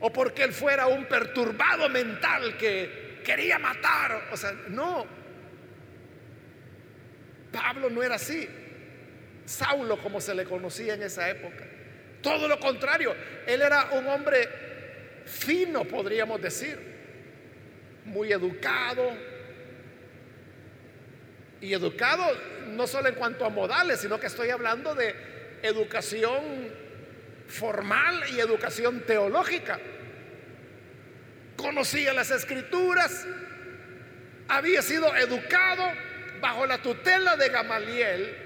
o 0.00 0.12
porque 0.12 0.42
él 0.42 0.52
fuera 0.52 0.88
un 0.88 1.06
perturbado 1.06 1.88
mental 1.88 2.56
que 2.56 3.20
quería 3.24 3.60
matar. 3.60 4.28
O 4.32 4.36
sea, 4.36 4.52
no. 4.68 5.06
Pablo 7.52 7.90
no 7.90 8.02
era 8.02 8.16
así. 8.16 8.48
Saulo 9.44 9.98
como 9.98 10.20
se 10.20 10.34
le 10.34 10.44
conocía 10.44 10.94
en 10.94 11.04
esa 11.04 11.30
época. 11.30 11.75
Todo 12.22 12.48
lo 12.48 12.58
contrario, 12.58 13.14
él 13.46 13.62
era 13.62 13.90
un 13.92 14.06
hombre 14.08 14.48
fino, 15.24 15.84
podríamos 15.84 16.40
decir, 16.40 16.78
muy 18.04 18.32
educado. 18.32 19.12
Y 21.60 21.72
educado 21.72 22.24
no 22.68 22.86
solo 22.86 23.08
en 23.08 23.14
cuanto 23.14 23.44
a 23.44 23.48
modales, 23.48 24.00
sino 24.00 24.20
que 24.20 24.26
estoy 24.26 24.50
hablando 24.50 24.94
de 24.94 25.14
educación 25.62 26.42
formal 27.48 28.22
y 28.32 28.40
educación 28.40 29.00
teológica. 29.06 29.78
Conocía 31.56 32.12
las 32.12 32.30
escrituras, 32.30 33.26
había 34.48 34.82
sido 34.82 35.14
educado 35.16 35.84
bajo 36.40 36.66
la 36.66 36.78
tutela 36.78 37.36
de 37.36 37.48
Gamaliel, 37.48 38.45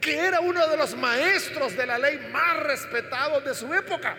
que 0.00 0.18
era 0.18 0.40
uno 0.40 0.66
de 0.68 0.76
los 0.76 0.96
maestros 0.96 1.76
de 1.76 1.86
la 1.86 1.98
ley 1.98 2.18
más 2.30 2.62
respetados 2.62 3.44
de 3.44 3.54
su 3.54 3.72
época. 3.74 4.16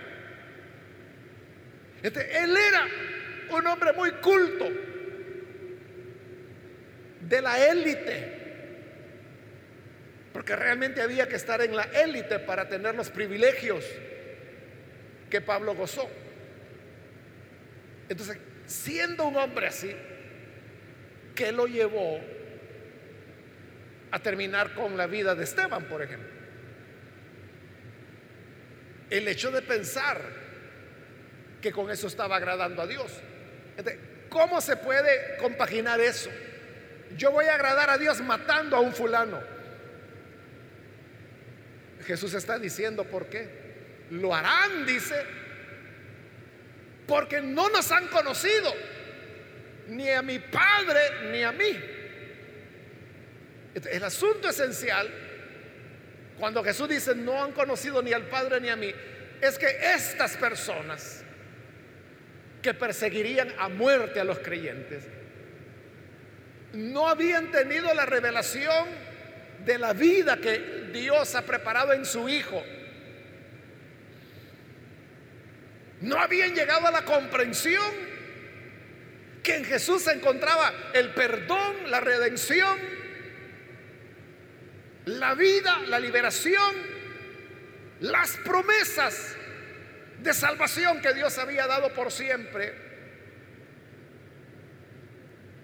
Este, 2.02 2.38
él 2.40 2.56
era 2.56 2.88
un 3.52 3.68
hombre 3.68 3.94
muy 3.94 4.12
culto, 4.14 4.70
de 7.22 7.42
la 7.42 7.64
élite, 7.68 8.40
porque 10.34 10.56
realmente 10.56 11.02
había 11.02 11.28
que 11.28 11.36
estar 11.36 11.62
en 11.62 11.76
la 11.76 11.84
élite 11.84 12.40
para 12.40 12.68
tener 12.68 12.96
los 12.96 13.10
privilegios 13.10 13.86
que 15.30 15.42
Pablo 15.42 15.76
gozó. 15.76 16.10
Entonces, 18.10 18.38
siendo 18.66 19.28
un 19.28 19.36
hombre 19.36 19.68
así, 19.68 19.96
¿qué 21.36 21.52
lo 21.52 21.68
llevó 21.68 22.20
a 24.12 24.20
terminar 24.20 24.74
con 24.74 24.98
la 24.98 25.08
vida 25.08 25.36
de 25.36 25.44
Esteban, 25.44 25.86
por 25.86 26.02
ejemplo? 26.02 26.30
El 29.10 29.28
hecho 29.28 29.52
de 29.52 29.62
pensar 29.62 30.22
que 31.62 31.72
con 31.72 31.90
eso 31.92 32.08
estaba 32.08 32.36
agradando 32.38 32.82
a 32.82 32.88
Dios. 32.88 33.12
¿Cómo 34.30 34.62
se 34.62 34.78
puede 34.78 35.38
compaginar 35.38 36.00
eso? 36.00 36.30
Yo 37.18 37.32
voy 37.32 37.46
a 37.46 37.56
agradar 37.56 37.90
a 37.90 37.98
Dios 37.98 38.22
matando 38.22 38.76
a 38.76 38.80
un 38.80 38.94
fulano. 38.94 39.40
Jesús 42.06 42.34
está 42.34 42.58
diciendo 42.58 43.04
por 43.04 43.28
qué. 43.28 43.48
Lo 44.12 44.34
harán, 44.34 44.86
dice, 44.86 45.16
porque 47.08 47.42
no 47.42 47.70
nos 47.70 47.92
han 47.92 48.08
conocido, 48.08 48.74
ni 49.88 50.10
a 50.10 50.22
mi 50.22 50.40
Padre 50.40 51.30
ni 51.32 51.44
a 51.44 51.52
mí. 51.52 51.99
El 53.74 54.04
asunto 54.04 54.50
esencial, 54.50 55.08
cuando 56.40 56.64
Jesús 56.64 56.90
dice 56.90 57.16
no 57.16 57.44
han 57.44 57.52
conocido 57.52 58.02
ni 58.02 58.14
al 58.14 58.24
Padre 58.24 58.60
ni 58.60 58.70
a 58.70 58.76
mí, 58.76 58.94
es 59.42 59.58
que 59.58 59.68
estas 59.94 60.36
personas 60.38 61.24
que 62.62 62.74
perseguirían 62.74 63.54
a 63.58 63.70
muerte 63.70 64.20
a 64.20 64.24
los 64.24 64.40
creyentes, 64.40 65.06
no 66.74 67.08
habían 67.08 67.52
tenido 67.52 67.94
la 67.94 68.06
revelación 68.06 68.88
de 69.66 69.78
la 69.78 69.94
vida 69.94 70.38
que 70.38 70.90
Dios 70.94 71.36
ha 71.36 71.42
preparado 71.44 71.94
en 71.94 72.06
su 72.06 72.28
Hijo. 72.30 72.64
No 76.02 76.20
habían 76.20 76.56
llegado 76.56 76.88
a 76.88 76.92
la 76.92 77.04
comprensión 77.04 78.10
que 79.44 79.56
en 79.56 79.66
Jesús 79.66 80.04
se 80.04 80.14
encontraba 80.14 80.74
el 80.94 81.14
perdón, 81.14 81.90
la 81.90 82.00
redención, 82.00 82.78
la 85.18 85.34
vida, 85.34 85.80
la 85.88 86.00
liberación, 86.00 86.76
las 88.02 88.38
promesas 88.38 89.36
de 90.22 90.34
salvación 90.34 91.02
que 91.02 91.14
Dios 91.14 91.38
había 91.38 91.66
dado 91.66 91.94
por 91.94 92.12
siempre. 92.12 92.74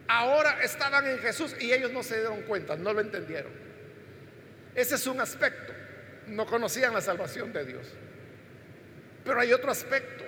Ahora 0.08 0.62
estaban 0.62 1.08
en 1.08 1.20
Jesús 1.20 1.56
y 1.60 1.72
ellos 1.72 1.92
no 1.92 2.02
se 2.04 2.20
dieron 2.20 2.42
cuenta, 2.44 2.76
no 2.76 2.94
lo 2.94 3.02
entendieron. 3.02 3.52
Ese 4.74 4.96
es 4.96 5.08
un 5.08 5.22
aspecto. 5.22 5.74
No 6.28 6.46
conocían 6.46 6.94
la 6.94 7.02
salvación 7.02 7.54
de 7.54 7.66
Dios. 7.66 7.88
Pero 9.24 9.40
hay 9.40 9.54
otro 9.54 9.72
aspecto. 9.72 10.24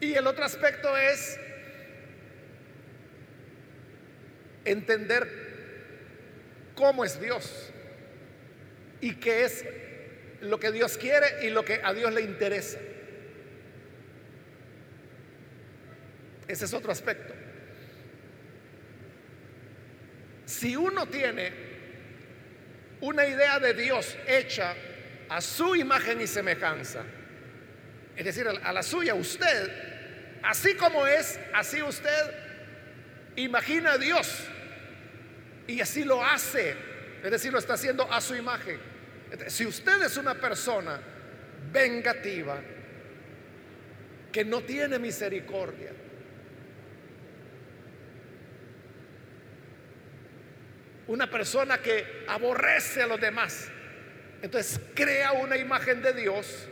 Y 0.00 0.14
el 0.14 0.26
otro 0.26 0.44
aspecto 0.44 0.96
es 0.96 1.38
entender 4.64 5.28
cómo 6.74 7.04
es 7.04 7.20
Dios 7.20 7.69
y 9.00 9.14
qué 9.14 9.44
es 9.44 9.64
lo 10.40 10.58
que 10.58 10.72
Dios 10.72 10.96
quiere 10.96 11.46
y 11.46 11.50
lo 11.50 11.64
que 11.64 11.80
a 11.82 11.92
Dios 11.92 12.12
le 12.12 12.22
interesa. 12.22 12.78
Ese 16.48 16.64
es 16.64 16.74
otro 16.74 16.90
aspecto. 16.90 17.32
Si 20.46 20.74
uno 20.74 21.06
tiene 21.06 21.52
una 23.00 23.26
idea 23.26 23.58
de 23.58 23.74
Dios 23.74 24.16
hecha 24.26 24.74
a 25.28 25.40
su 25.40 25.76
imagen 25.76 26.20
y 26.20 26.26
semejanza. 26.26 27.04
Es 28.16 28.24
decir, 28.24 28.46
a 28.48 28.72
la 28.72 28.82
suya, 28.82 29.14
usted, 29.14 29.70
así 30.42 30.74
como 30.74 31.06
es, 31.06 31.38
así 31.54 31.80
usted, 31.82 32.34
imagina 33.36 33.92
a 33.92 33.98
Dios 33.98 34.44
y 35.66 35.80
así 35.80 36.04
lo 36.04 36.24
hace, 36.24 36.74
es 37.22 37.30
decir, 37.30 37.52
lo 37.52 37.60
está 37.60 37.74
haciendo 37.74 38.12
a 38.12 38.20
su 38.20 38.34
imagen. 38.34 38.89
Si 39.48 39.66
usted 39.66 40.02
es 40.02 40.16
una 40.16 40.34
persona 40.34 41.00
vengativa, 41.72 42.60
que 44.32 44.44
no 44.44 44.62
tiene 44.62 44.98
misericordia, 44.98 45.92
una 51.08 51.28
persona 51.28 51.78
que 51.78 52.24
aborrece 52.28 53.02
a 53.02 53.06
los 53.06 53.20
demás, 53.20 53.68
entonces 54.42 54.80
crea 54.94 55.32
una 55.32 55.56
imagen 55.56 56.00
de 56.02 56.12
Dios 56.12 56.68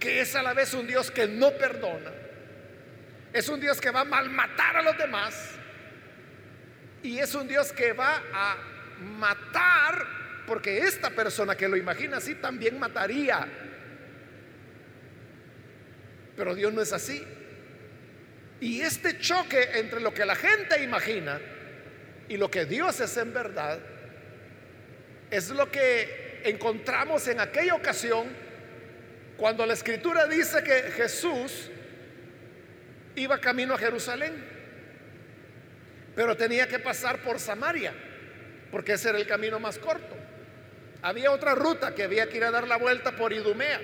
que 0.00 0.20
es 0.20 0.34
a 0.34 0.42
la 0.42 0.52
vez 0.52 0.74
un 0.74 0.86
Dios 0.86 1.12
que 1.12 1.28
no 1.28 1.52
perdona, 1.52 2.10
es 3.32 3.48
un 3.48 3.60
Dios 3.60 3.80
que 3.80 3.90
va 3.90 4.00
a 4.00 4.04
malmatar 4.04 4.78
a 4.78 4.82
los 4.82 4.98
demás 4.98 5.52
y 7.04 7.18
es 7.18 7.34
un 7.34 7.46
Dios 7.46 7.72
que 7.72 7.92
va 7.92 8.20
a 8.32 8.56
matar, 8.98 10.06
porque 10.46 10.78
esta 10.78 11.10
persona 11.10 11.56
que 11.56 11.68
lo 11.68 11.76
imagina 11.76 12.18
así 12.18 12.34
también 12.34 12.78
mataría. 12.78 13.46
Pero 16.36 16.54
Dios 16.54 16.72
no 16.72 16.82
es 16.82 16.92
así. 16.92 17.22
Y 18.60 18.80
este 18.80 19.18
choque 19.18 19.70
entre 19.74 20.00
lo 20.00 20.14
que 20.14 20.24
la 20.24 20.36
gente 20.36 20.82
imagina 20.82 21.40
y 22.28 22.36
lo 22.36 22.50
que 22.50 22.64
Dios 22.64 23.00
es 23.00 23.16
en 23.16 23.32
verdad, 23.32 23.78
es 25.30 25.50
lo 25.50 25.70
que 25.70 26.40
encontramos 26.44 27.26
en 27.28 27.40
aquella 27.40 27.74
ocasión 27.74 28.26
cuando 29.36 29.66
la 29.66 29.72
escritura 29.72 30.26
dice 30.26 30.62
que 30.62 30.92
Jesús 30.92 31.70
iba 33.16 33.38
camino 33.38 33.74
a 33.74 33.78
Jerusalén, 33.78 34.32
pero 36.14 36.36
tenía 36.36 36.68
que 36.68 36.78
pasar 36.78 37.18
por 37.22 37.40
Samaria, 37.40 37.92
porque 38.70 38.92
ese 38.92 39.08
era 39.08 39.18
el 39.18 39.26
camino 39.26 39.58
más 39.58 39.78
corto. 39.78 40.21
Había 41.02 41.32
otra 41.32 41.54
ruta 41.54 41.94
que 41.94 42.04
había 42.04 42.28
que 42.28 42.36
ir 42.36 42.44
a 42.44 42.50
dar 42.50 42.68
la 42.68 42.76
vuelta 42.76 43.12
por 43.12 43.32
Idumea, 43.32 43.80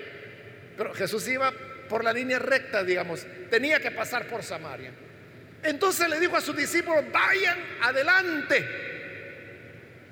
pero 0.77 0.93
Jesús 0.93 1.27
iba 1.27 1.53
por 1.89 2.03
la 2.03 2.13
línea 2.13 2.39
recta, 2.39 2.83
digamos, 2.83 3.25
tenía 3.49 3.79
que 3.79 3.91
pasar 3.91 4.27
por 4.27 4.43
Samaria. 4.43 4.91
Entonces 5.63 6.07
le 6.07 6.19
dijo 6.19 6.37
a 6.37 6.41
sus 6.41 6.55
discípulos, 6.55 7.03
vayan 7.11 7.57
adelante. 7.81 8.65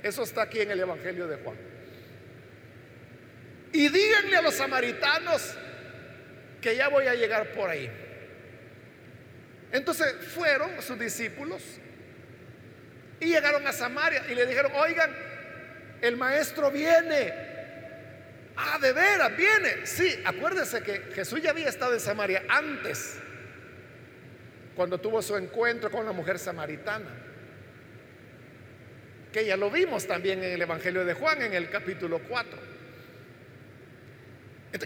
Eso 0.03 0.23
está 0.23 0.43
aquí 0.43 0.59
en 0.59 0.71
el 0.71 0.79
Evangelio 0.79 1.27
de 1.27 1.37
Juan. 1.37 1.57
Y 3.71 3.89
díganle 3.89 4.37
a 4.37 4.41
los 4.41 4.55
samaritanos 4.55 5.55
que 6.61 6.75
ya 6.75 6.89
voy 6.89 7.07
a 7.07 7.15
llegar 7.15 7.51
por 7.53 7.69
ahí. 7.69 7.89
Entonces 9.71 10.15
fueron 10.33 10.81
sus 10.81 10.97
discípulos 10.99 11.61
y 13.19 13.27
llegaron 13.27 13.65
a 13.67 13.71
Samaria 13.71 14.23
y 14.29 14.35
le 14.35 14.45
dijeron, 14.45 14.71
oigan, 14.75 15.26
el 16.01 16.17
maestro 16.17 16.71
viene. 16.71 17.33
Ah, 18.55 18.79
de 18.81 18.91
veras, 18.91 19.35
viene. 19.37 19.85
Sí, 19.85 20.19
acuérdense 20.25 20.81
que 20.81 20.99
Jesús 21.13 21.41
ya 21.41 21.51
había 21.51 21.69
estado 21.69 21.93
en 21.93 21.99
Samaria 21.99 22.43
antes, 22.49 23.19
cuando 24.75 24.99
tuvo 24.99 25.21
su 25.21 25.35
encuentro 25.37 25.91
con 25.91 26.05
la 26.05 26.11
mujer 26.11 26.39
samaritana. 26.39 27.09
Que 29.31 29.45
ya 29.45 29.57
lo 29.57 29.69
vimos 29.69 30.07
también 30.07 30.43
en 30.43 30.53
el 30.53 30.61
Evangelio 30.61 31.05
de 31.05 31.13
Juan, 31.13 31.41
en 31.41 31.53
el 31.53 31.69
capítulo 31.69 32.19
4. 32.27 32.59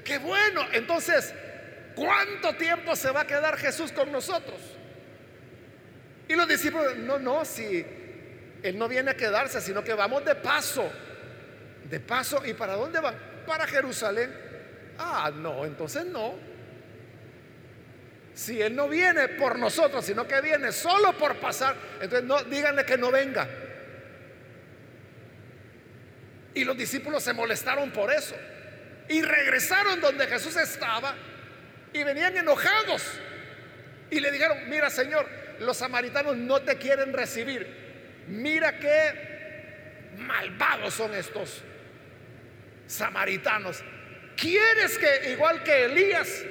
qué 0.04 0.18
bueno, 0.18 0.66
entonces 0.74 1.34
¿Cuánto 1.96 2.54
tiempo 2.56 2.96
se 2.96 3.12
va 3.12 3.22
a 3.22 3.28
quedar 3.28 3.58
Jesús 3.58 3.92
con 3.92 4.12
nosotros? 4.12 4.60
Y 6.28 6.36
los 6.36 6.48
discípulos, 6.48 6.98
no, 6.98 7.20
no, 7.20 7.44
si 7.44 7.86
Él 8.64 8.78
no 8.78 8.88
viene 8.88 9.12
a 9.12 9.16
quedarse, 9.16 9.62
sino 9.62 9.84
que 9.84 9.94
vamos 9.94 10.24
de 10.26 10.36
paso. 10.36 10.92
De 11.90 12.00
paso, 12.00 12.46
¿y 12.46 12.54
para 12.54 12.74
dónde 12.74 13.00
van? 13.00 13.16
Para 13.46 13.68
Jerusalén. 13.68 14.32
Ah, 14.98 15.32
no, 15.34 15.66
entonces 15.66 16.06
no. 16.06 16.36
Si 18.34 18.62
Él 18.62 18.76
no 18.76 18.88
viene 18.88 19.28
por 19.30 19.58
nosotros, 19.60 20.06
sino 20.06 20.28
que 20.28 20.40
viene 20.42 20.72
solo 20.72 21.14
por 21.14 21.36
pasar, 21.38 21.76
entonces 22.02 22.24
no, 22.24 22.44
díganle 22.44 22.86
que 22.86 22.98
no 22.98 23.12
venga. 23.12 23.48
Y 26.54 26.64
los 26.64 26.78
discípulos 26.78 27.24
se 27.24 27.34
molestaron 27.34 27.92
por 27.92 28.12
eso. 28.12 28.36
Y 29.10 29.22
regresaron 29.22 30.00
donde 30.00 30.28
Jesús 30.28 30.56
estaba 30.56 31.16
y 31.94 32.04
venían 32.04 32.38
enojados. 32.38 33.04
Y 34.10 34.20
le 34.20 34.32
dijeron, 34.32 34.70
mira 34.70 34.90
Señor, 34.90 35.28
los 35.60 35.78
samaritanos 35.78 36.38
no 36.38 36.62
te 36.62 36.78
quieren 36.78 37.14
recibir. 37.14 37.91
Mira 38.28 38.78
qué 38.78 40.12
malvados 40.18 40.94
son 40.94 41.14
estos 41.14 41.64
samaritanos. 42.88 43.84
¿Quieres 44.36 44.98
que, 44.98 45.32
igual 45.32 45.64
que 45.64 45.86
Elías, 45.86 46.44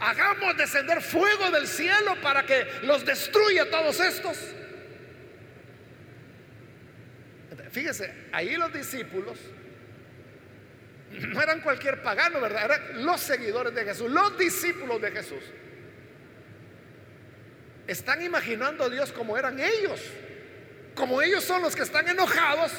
hagamos 0.00 0.56
descender 0.56 1.00
fuego 1.00 1.50
del 1.50 1.66
cielo 1.66 2.16
para 2.22 2.44
que 2.44 2.66
los 2.82 3.04
destruya 3.04 3.70
todos 3.70 4.00
estos? 4.00 4.38
Fíjese, 7.70 8.12
ahí 8.32 8.56
los 8.56 8.72
discípulos 8.72 9.38
no 11.10 11.42
eran 11.42 11.60
cualquier 11.60 12.02
pagano, 12.02 12.40
¿verdad? 12.40 12.64
Eran 12.64 13.04
los 13.04 13.20
seguidores 13.20 13.74
de 13.74 13.84
Jesús, 13.84 14.10
los 14.10 14.38
discípulos 14.38 15.00
de 15.00 15.10
Jesús. 15.10 15.42
Están 17.86 18.22
imaginando 18.22 18.84
a 18.84 18.88
Dios 18.88 19.12
como 19.12 19.38
eran 19.38 19.60
ellos. 19.60 20.00
Como 20.96 21.20
ellos 21.20 21.44
son 21.44 21.60
los 21.62 21.76
que 21.76 21.82
están 21.82 22.08
enojados 22.08 22.72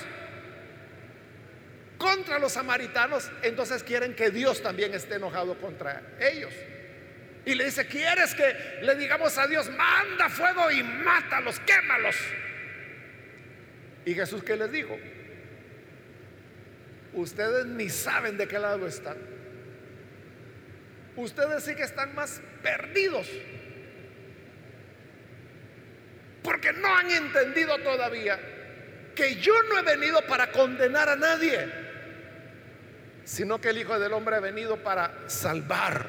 contra 1.99 2.39
los 2.39 2.53
samaritanos, 2.53 3.31
entonces 3.43 3.83
quieren 3.83 4.15
que 4.15 4.31
Dios 4.31 4.61
también 4.61 4.93
esté 4.95 5.15
enojado 5.15 5.55
contra 5.59 6.01
ellos. 6.19 6.51
Y 7.45 7.53
le 7.53 7.65
dice, 7.65 7.85
¿quieres 7.85 8.33
que 8.33 8.79
le 8.81 8.95
digamos 8.95 9.37
a 9.37 9.45
Dios, 9.45 9.69
manda 9.69 10.29
fuego 10.29 10.69
y 10.71 10.81
mátalos, 10.81 11.59
quémalos? 11.59 12.15
Y 14.03 14.15
Jesús, 14.15 14.43
¿qué 14.43 14.55
les 14.55 14.71
dijo? 14.71 14.97
Ustedes 17.13 17.67
ni 17.67 17.87
saben 17.89 18.35
de 18.35 18.47
qué 18.47 18.57
lado 18.57 18.87
están. 18.87 19.17
Ustedes 21.15 21.63
sí 21.63 21.75
que 21.75 21.83
están 21.83 22.15
más 22.15 22.41
perdidos. 22.63 23.27
Porque 26.47 26.71
no 26.71 26.95
han 26.95 27.11
entendido 27.11 27.77
todavía 27.79 28.39
que 29.13 29.35
yo 29.35 29.51
no 29.63 29.79
he 29.79 29.81
venido 29.81 30.25
para 30.27 30.49
condenar 30.49 31.09
a 31.09 31.17
nadie, 31.17 31.67
sino 33.25 33.59
que 33.59 33.71
el 33.71 33.79
Hijo 33.79 33.99
del 33.99 34.13
Hombre 34.13 34.37
ha 34.37 34.39
venido 34.39 34.77
para 34.77 35.27
salvar. 35.27 36.07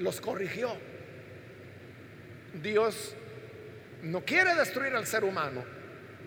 Los 0.00 0.20
corrigió. 0.20 0.76
Dios 2.54 3.14
no 4.02 4.24
quiere 4.24 4.56
destruir 4.56 4.96
al 4.96 5.06
ser 5.06 5.22
humano 5.22 5.78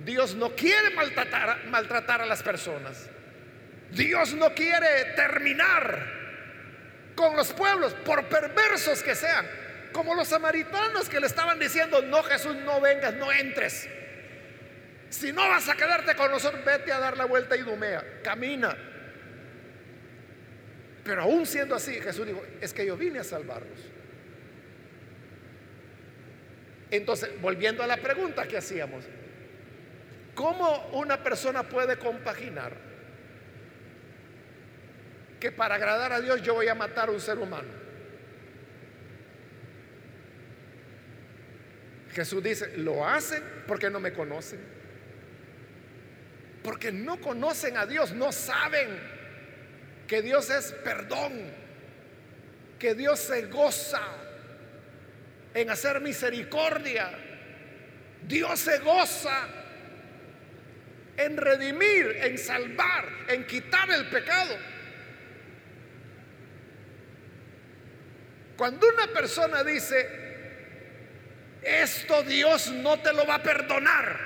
Dios 0.06 0.34
no 0.34 0.56
quiere 0.56 0.92
maltratar, 0.92 1.66
maltratar 1.66 2.22
a 2.22 2.26
las 2.26 2.42
personas. 2.42 3.10
Dios 3.92 4.34
no 4.34 4.54
quiere 4.54 5.14
terminar 5.18 6.22
con 7.16 7.36
los 7.36 7.52
pueblos, 7.52 7.94
por 8.06 8.24
perversos 8.30 9.04
que 9.04 9.16
sean, 9.16 9.46
como 9.92 10.16
los 10.16 10.28
samaritanos 10.28 11.10
que 11.10 11.20
le 11.20 11.28
estaban 11.28 11.60
diciendo, 11.60 12.02
no 12.02 12.24
Jesús, 12.24 12.56
no 12.58 12.80
vengas, 12.82 13.14
no 13.16 13.32
entres. 13.32 13.88
Si 15.10 15.32
no 15.34 15.48
vas 15.48 15.68
a 15.68 15.76
quedarte 15.76 16.16
con 16.16 16.32
nosotros, 16.32 16.64
vete 16.64 16.92
a 16.92 17.00
dar 17.00 17.18
la 17.18 17.26
vuelta 17.26 17.56
a 17.56 17.58
Idumea, 17.58 18.22
camina. 18.24 18.76
Pero 21.04 21.24
aún 21.24 21.46
siendo 21.46 21.76
así, 21.76 21.94
Jesús 22.00 22.28
dijo, 22.28 22.44
es 22.62 22.74
que 22.74 22.86
yo 22.86 22.96
vine 22.96 23.20
a 23.20 23.24
salvarlos. 23.24 23.80
Entonces, 26.90 27.30
volviendo 27.42 27.84
a 27.84 27.88
la 27.88 27.98
pregunta 27.98 28.48
que 28.48 28.58
hacíamos, 28.58 29.06
¿Cómo 30.36 30.90
una 30.94 31.22
persona 31.24 31.64
puede 31.64 31.98
compaginar 31.98 32.74
que 35.40 35.52
para 35.52 35.76
agradar 35.76 36.14
a 36.14 36.22
Dios 36.22 36.42
yo 36.42 36.54
voy 36.54 36.68
a 36.68 36.76
matar 36.76 37.10
a 37.10 37.12
un 37.12 37.20
ser 37.20 37.38
humano? 37.38 37.81
Jesús 42.14 42.44
dice, 42.44 42.78
lo 42.78 43.08
hacen 43.08 43.44
porque 43.68 43.90
no 43.90 44.00
me 44.00 44.14
conocen. 44.14 44.60
Porque 46.64 46.92
no 46.92 47.20
conocen 47.20 47.78
a 47.78 47.86
Dios, 47.86 48.14
no 48.14 48.32
saben 48.32 49.00
que 50.08 50.22
Dios 50.22 50.50
es 50.50 50.74
perdón, 50.84 51.34
que 52.78 52.96
Dios 52.96 53.20
se 53.20 53.44
goza 53.44 54.02
en 55.54 55.70
hacer 55.70 56.02
misericordia. 56.02 57.12
Dios 58.28 58.60
se 58.60 58.78
goza 58.80 59.48
en 61.18 61.38
redimir, 61.38 62.18
en 62.22 62.38
salvar, 62.38 63.08
en 63.30 63.46
quitar 63.48 63.90
el 63.90 64.08
pecado. 64.10 64.58
Cuando 68.58 68.88
una 68.90 69.08
persona 69.08 69.64
dice, 69.64 70.21
esto 71.62 72.24
Dios 72.24 72.72
no 72.72 73.00
te 73.00 73.14
lo 73.14 73.26
va 73.26 73.36
a 73.36 73.44
perdonar. 73.44 74.20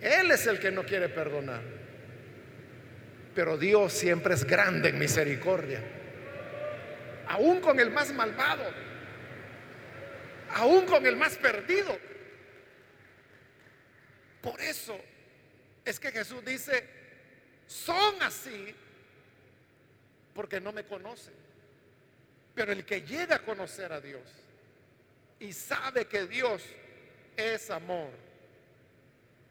Él 0.00 0.30
es 0.30 0.46
el 0.46 0.58
que 0.58 0.70
no 0.70 0.82
quiere 0.84 1.08
perdonar. 1.08 1.60
Pero 3.34 3.58
Dios 3.58 3.92
siempre 3.92 4.34
es 4.34 4.44
grande 4.44 4.88
en 4.88 4.98
misericordia. 4.98 5.82
Aún 7.28 7.60
con 7.60 7.78
el 7.78 7.90
más 7.90 8.12
malvado. 8.12 8.64
Aún 10.54 10.86
con 10.86 11.04
el 11.06 11.16
más 11.16 11.36
perdido. 11.36 11.96
Por 14.40 14.58
eso 14.60 14.98
es 15.84 16.00
que 16.00 16.10
Jesús 16.10 16.42
dice, 16.44 16.88
son 17.66 18.22
así 18.22 18.74
porque 20.34 20.60
no 20.60 20.72
me 20.72 20.84
conocen. 20.84 21.34
Pero 22.54 22.72
el 22.72 22.84
que 22.84 23.02
llega 23.02 23.36
a 23.36 23.42
conocer 23.42 23.92
a 23.92 24.00
Dios 24.00 24.22
y 25.40 25.52
sabe 25.52 26.06
que 26.06 26.26
Dios 26.26 26.62
es 27.36 27.70
amor, 27.70 28.10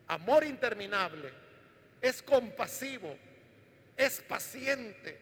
amor 0.08 0.44
interminable, 0.44 1.34
es 2.00 2.22
compasivo, 2.22 3.18
es 3.98 4.22
paciente, 4.22 5.18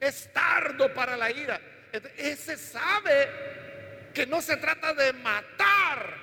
es 0.00 0.32
tardo 0.32 0.94
para 0.94 1.16
la 1.16 1.30
ira. 1.30 1.60
Ese 2.16 2.56
sabe 2.56 3.28
que 4.14 4.26
no 4.26 4.40
se 4.40 4.56
trata 4.56 4.94
de 4.94 5.12
matar. 5.12 6.16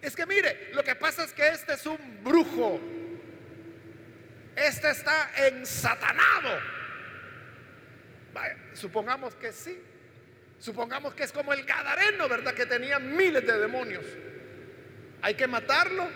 Es 0.00 0.14
que 0.14 0.24
mire, 0.26 0.70
lo 0.72 0.82
que 0.84 0.94
pasa 0.94 1.24
es 1.24 1.32
que 1.32 1.48
este 1.48 1.74
es 1.74 1.86
un 1.86 2.22
brujo. 2.22 2.80
Este 4.54 4.90
está 4.90 5.30
ensatanado. 5.48 6.60
supongamos 8.74 9.34
que 9.34 9.52
sí. 9.52 9.80
Supongamos 10.64 11.12
que 11.12 11.24
es 11.24 11.30
como 11.30 11.52
el 11.52 11.62
Gadareno, 11.62 12.26
¿verdad? 12.26 12.54
Que 12.54 12.64
tenía 12.64 12.98
miles 12.98 13.46
de 13.46 13.58
demonios. 13.58 14.06
¿Hay 15.20 15.34
que 15.34 15.46
matarlo? 15.46 16.08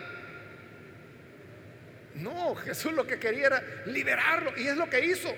No, 2.15 2.55
Jesús 2.55 2.95
lo 2.95 3.07
que 3.07 3.19
quería 3.19 3.49
era 3.49 3.63
liberarlo 3.85 4.57
y 4.57 4.67
es 4.67 4.75
lo 4.75 4.89
que 4.89 5.05
hizo. 5.05 5.31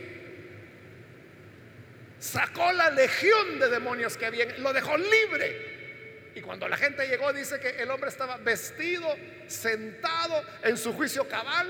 Sacó 2.20 2.70
la 2.70 2.90
legión 2.90 3.59
de 3.59 3.68
demonios 3.68 4.16
que 4.16 4.27
había, 4.27 4.46
lo 4.59 4.73
dejó 4.73 4.96
libre. 4.96 6.31
Y 6.37 6.40
cuando 6.40 6.68
la 6.68 6.77
gente 6.77 7.09
llegó 7.09 7.33
dice 7.33 7.59
que 7.59 7.83
el 7.83 7.90
hombre 7.90 8.11
estaba 8.11 8.37
vestido, 8.37 9.12
sentado 9.49 10.40
en 10.62 10.77
su 10.77 10.92
juicio 10.92 11.29
cabal. 11.29 11.66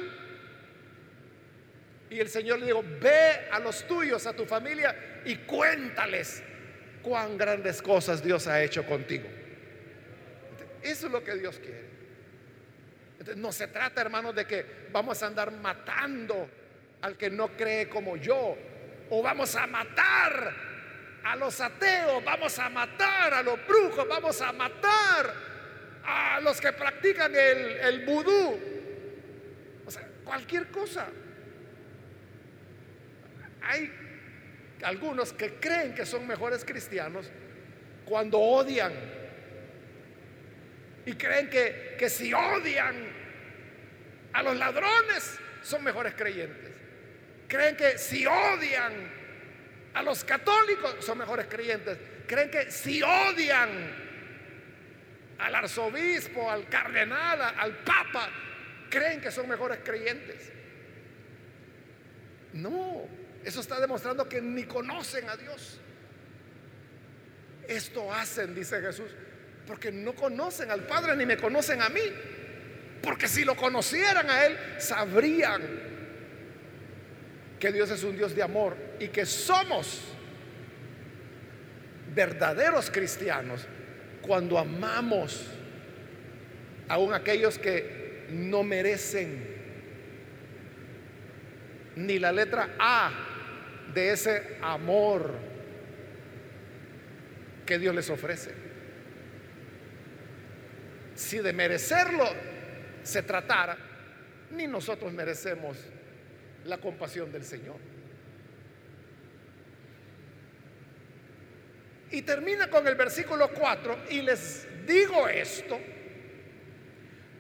Y 2.11 2.21
el 2.21 2.29
Señor 2.29 2.59
le 2.59 2.67
dijo, 2.67 2.85
ve 3.01 3.49
a 3.51 3.59
los 3.61 3.87
tuyos, 3.87 4.27
a 4.27 4.35
tu 4.35 4.45
familia 4.45 5.23
y 5.25 5.37
cuéntales 5.37 6.43
cuán 7.03 7.37
grandes 7.37 7.83
cosas 7.83 8.23
Dios 8.23 8.47
ha 8.47 8.63
hecho 8.63 8.85
contigo. 8.87 9.29
Eso 10.83 11.07
es 11.07 11.13
lo 11.13 11.23
que 11.23 11.35
Dios 11.35 11.59
quiere. 11.59 11.91
no 13.37 13.53
se 13.53 13.69
trata, 13.69 14.01
hermanos, 14.01 14.35
de 14.35 14.47
que 14.47 14.89
vamos 14.93 15.23
a 15.23 15.27
andar 15.27 15.53
matando 15.53 16.49
al 17.03 17.17
que 17.17 17.31
no 17.31 17.49
cree 17.57 17.89
como 17.89 18.17
yo. 18.17 18.57
O 19.11 19.23
vamos 19.23 19.57
a 19.57 19.67
matar 19.67 20.55
a 21.25 21.37
los 21.37 21.61
ateos, 21.61 22.25
vamos 22.25 22.59
a 22.59 22.69
matar 22.71 23.35
a 23.35 23.43
los 23.43 23.67
brujos, 23.67 24.07
vamos 24.09 24.41
a 24.41 24.53
matar 24.53 25.35
a 26.05 26.41
los 26.41 26.61
que 26.61 26.73
practican 26.73 27.35
el, 27.35 27.59
el 27.81 28.05
vudú. 28.07 28.59
O 29.85 29.91
sea, 29.91 30.07
cualquier 30.25 30.69
cosa. 30.69 31.09
Hay 33.63 33.93
algunos 34.83 35.33
que 35.33 35.55
creen 35.55 35.95
que 35.95 36.07
son 36.07 36.27
mejores 36.27 36.65
cristianos 36.65 37.31
cuando 38.05 38.39
odian. 38.39 38.93
Y 41.07 41.13
creen 41.15 41.49
que, 41.49 41.97
que 41.99 42.09
si 42.09 42.33
odian 42.33 42.95
a 44.33 44.43
los 44.43 44.57
ladrones 44.57 45.39
son 45.63 45.83
mejores 45.85 46.15
creyentes. 46.15 46.71
Creen 47.49 47.77
que 47.77 47.99
si 47.99 48.27
odian 48.27 48.93
a 49.95 50.03
los 50.03 50.25
católicos 50.25 50.97
son 51.01 51.19
mejores 51.19 51.47
creyentes. 51.47 51.99
Creen 52.27 52.51
que 52.51 52.71
si 52.71 53.03
odian 53.03 53.69
al 55.39 55.55
arzobispo, 55.55 56.51
al 56.51 56.69
cardenal, 56.69 57.41
al 57.41 57.79
papa, 57.79 58.29
creen 58.89 59.21
que 59.21 59.31
son 59.31 59.49
mejores 59.49 59.81
creyentes. 59.83 60.53
No, 62.53 63.09
eso 63.45 63.61
está 63.61 63.81
demostrando 63.81 64.29
que 64.29 64.41
ni 64.41 64.65
conocen 64.65 65.29
a 65.29 65.37
Dios. 65.37 65.81
Esto 67.67 68.13
hacen, 68.13 68.55
dice 68.55 68.81
Jesús, 68.81 69.11
porque 69.67 69.93
no 69.93 70.15
conocen 70.15 70.71
al 70.71 70.83
Padre 70.87 71.17
ni 71.17 71.25
me 71.25 71.37
conocen 71.37 71.81
a 71.81 71.89
mí. 71.89 72.01
Porque 73.03 73.29
si 73.29 73.45
lo 73.45 73.57
conocieran 73.57 74.29
a 74.29 74.45
Él, 74.45 74.59
sabrían 74.79 75.63
que 77.59 77.73
Dios 77.73 77.91
es 77.91 78.03
un 78.05 78.17
Dios 78.17 78.35
de 78.35 78.43
amor 78.43 78.77
y 78.99 79.09
que 79.09 79.25
somos 79.25 80.01
verdaderos 82.15 82.91
cristianos 82.91 83.67
cuando 84.21 84.59
amamos 84.59 85.47
aún 86.89 87.15
aquellos 87.15 87.59
que 87.59 88.27
no 88.31 88.63
merecen 88.63 89.51
ni 91.97 92.19
la 92.19 92.33
letra 92.33 92.75
A 92.79 93.30
de 93.95 94.13
ese 94.13 94.59
amor 94.63 95.35
que 97.67 97.79
Dios 97.79 97.95
les 97.95 98.11
ofrece. 98.11 98.53
Si 101.15 101.39
de 101.39 101.53
merecerlo 101.53 102.25
se 103.03 103.23
tratara, 103.23 103.77
ni 104.51 104.67
nosotros 104.67 105.13
merecemos 105.13 105.77
la 106.65 106.79
compasión 106.79 107.31
del 107.31 107.45
Señor. 107.45 107.77
Y 112.11 112.23
termina 112.23 112.69
con 112.69 112.87
el 112.89 112.97
versículo 112.97 113.51
4 113.53 114.07
y 114.11 114.23
les 114.23 114.67
digo 114.87 115.29
esto 115.29 115.79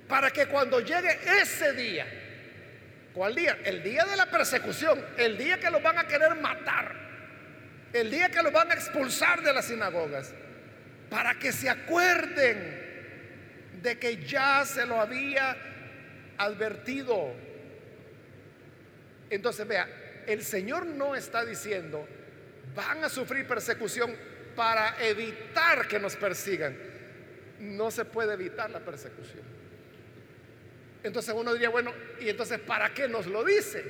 para 0.09 0.31
que 0.31 0.47
cuando 0.47 0.81
llegue 0.81 1.19
ese 1.41 1.73
día, 1.73 2.07
¿Cuál 3.15 3.35
día? 3.35 3.59
El 3.65 3.83
día 3.83 4.05
de 4.05 4.17
la 4.17 4.27
persecución, 4.27 5.05
el 5.17 5.37
día 5.37 5.59
que 5.59 5.71
los 5.71 5.83
van 5.83 5.99
a 5.99 6.07
querer 6.07 6.35
matar, 6.37 6.95
el 7.93 8.11
día 8.11 8.29
que 8.29 8.43
los 8.43 8.53
van 8.53 8.71
a 8.71 8.75
expulsar 8.75 9.43
de 9.43 9.53
las 9.53 9.67
sinagogas, 9.67 10.33
para 11.09 11.35
que 11.39 11.53
se 11.53 11.69
acuerden 11.69 12.89
de 13.83 13.99
que 13.99 14.25
ya 14.25 14.65
se 14.65 14.87
lo 14.87 15.01
había 15.01 15.57
advertido. 16.39 17.35
Entonces, 19.29 19.67
vea, 19.67 19.89
el 20.27 20.43
Señor 20.45 20.87
no 20.87 21.17
está 21.17 21.45
diciendo, 21.45 22.07
van 22.77 23.03
a 23.03 23.09
sufrir 23.09 23.47
persecución 23.47 24.15
para 24.55 24.97
evitar 25.03 25.89
que 25.89 25.99
nos 25.99 26.15
persigan. 26.17 26.77
No 27.59 27.91
se 27.91 28.05
puede 28.05 28.35
evitar 28.35 28.71
la 28.71 28.81
persecución. 28.81 29.60
Entonces 31.03 31.35
uno 31.37 31.53
diría, 31.53 31.71
bueno, 31.71 31.93
¿y 32.21 32.29
entonces 32.29 32.59
para 32.61 32.93
qué 32.93 33.09
nos 33.09 33.27
lo 33.27 33.45
dice? 33.45 33.85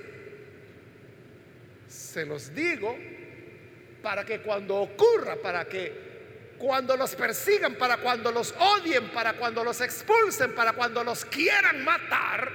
Se 1.89 2.25
los 2.25 2.55
digo 2.55 2.97
para 4.03 4.25
que 4.25 4.41
cuando 4.41 4.77
ocurra, 4.77 5.37
para 5.37 5.65
que 5.65 6.11
cuando 6.59 6.97
los 6.97 7.15
persigan, 7.15 7.75
para 7.75 7.97
cuando 7.97 8.31
los 8.31 8.55
odien, 8.59 9.09
para 9.11 9.33
cuando 9.35 9.65
los 9.65 9.81
expulsen, 9.81 10.55
para 10.55 10.75
cuando 10.75 11.03
los 11.03 11.25
quieran 11.25 11.83
matar, 11.85 12.53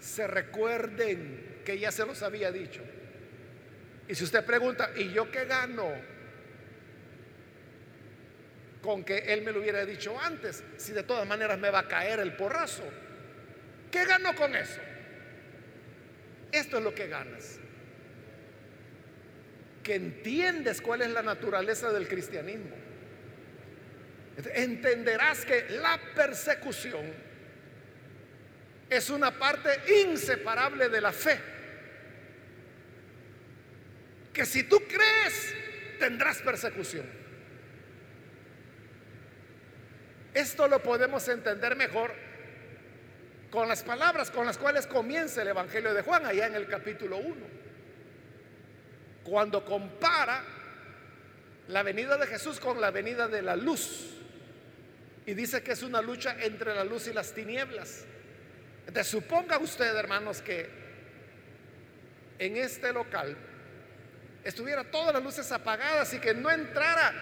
se 0.00 0.26
recuerden 0.26 1.60
que 1.64 1.78
ya 1.78 1.90
se 1.90 2.06
los 2.06 2.22
había 2.22 2.52
dicho. 2.52 2.82
Y 4.08 4.14
si 4.14 4.24
usted 4.24 4.44
pregunta, 4.44 4.90
¿y 4.96 5.12
yo 5.12 5.30
qué 5.30 5.44
gano? 5.44 5.90
Con 8.82 9.02
que 9.02 9.18
él 9.18 9.42
me 9.42 9.50
lo 9.50 9.60
hubiera 9.60 9.84
dicho 9.84 10.18
antes, 10.20 10.62
si 10.76 10.92
de 10.92 11.02
todas 11.02 11.26
maneras 11.26 11.58
me 11.58 11.70
va 11.70 11.80
a 11.80 11.88
caer 11.88 12.20
el 12.20 12.36
porrazo. 12.36 12.84
¿Qué 13.94 14.04
ganó 14.06 14.34
con 14.34 14.56
eso? 14.56 14.80
Esto 16.50 16.78
es 16.78 16.82
lo 16.82 16.92
que 16.92 17.06
ganas. 17.06 17.60
Que 19.84 19.94
entiendes 19.94 20.80
cuál 20.80 21.02
es 21.02 21.10
la 21.10 21.22
naturaleza 21.22 21.92
del 21.92 22.08
cristianismo. 22.08 22.74
Entenderás 24.52 25.44
que 25.44 25.66
la 25.70 26.00
persecución 26.12 27.04
es 28.90 29.10
una 29.10 29.30
parte 29.30 29.70
inseparable 30.02 30.88
de 30.88 31.00
la 31.00 31.12
fe. 31.12 31.38
Que 34.32 34.44
si 34.44 34.64
tú 34.64 34.82
crees, 34.88 35.54
tendrás 36.00 36.42
persecución. 36.42 37.06
Esto 40.34 40.66
lo 40.66 40.82
podemos 40.82 41.28
entender 41.28 41.76
mejor 41.76 42.23
con 43.54 43.68
las 43.68 43.84
palabras 43.84 44.32
con 44.32 44.46
las 44.46 44.58
cuales 44.58 44.84
comienza 44.88 45.40
el 45.42 45.46
Evangelio 45.46 45.94
de 45.94 46.02
Juan, 46.02 46.26
allá 46.26 46.48
en 46.48 46.56
el 46.56 46.66
capítulo 46.66 47.18
1. 47.18 47.36
Cuando 49.22 49.64
compara 49.64 50.42
la 51.68 51.84
venida 51.84 52.16
de 52.16 52.26
Jesús 52.26 52.58
con 52.58 52.80
la 52.80 52.90
venida 52.90 53.28
de 53.28 53.42
la 53.42 53.54
luz. 53.54 54.10
Y 55.24 55.34
dice 55.34 55.62
que 55.62 55.70
es 55.70 55.84
una 55.84 56.02
lucha 56.02 56.36
entre 56.40 56.74
la 56.74 56.82
luz 56.82 57.06
y 57.06 57.12
las 57.12 57.32
tinieblas. 57.32 58.04
Entonces 58.88 59.06
suponga 59.06 59.56
usted, 59.58 59.94
hermanos, 59.94 60.42
que 60.42 60.68
en 62.40 62.56
este 62.56 62.92
local 62.92 63.36
estuviera 64.42 64.82
todas 64.82 65.14
las 65.14 65.22
luces 65.22 65.52
apagadas 65.52 66.12
y 66.12 66.18
que 66.18 66.34
no 66.34 66.50
entrara, 66.50 67.14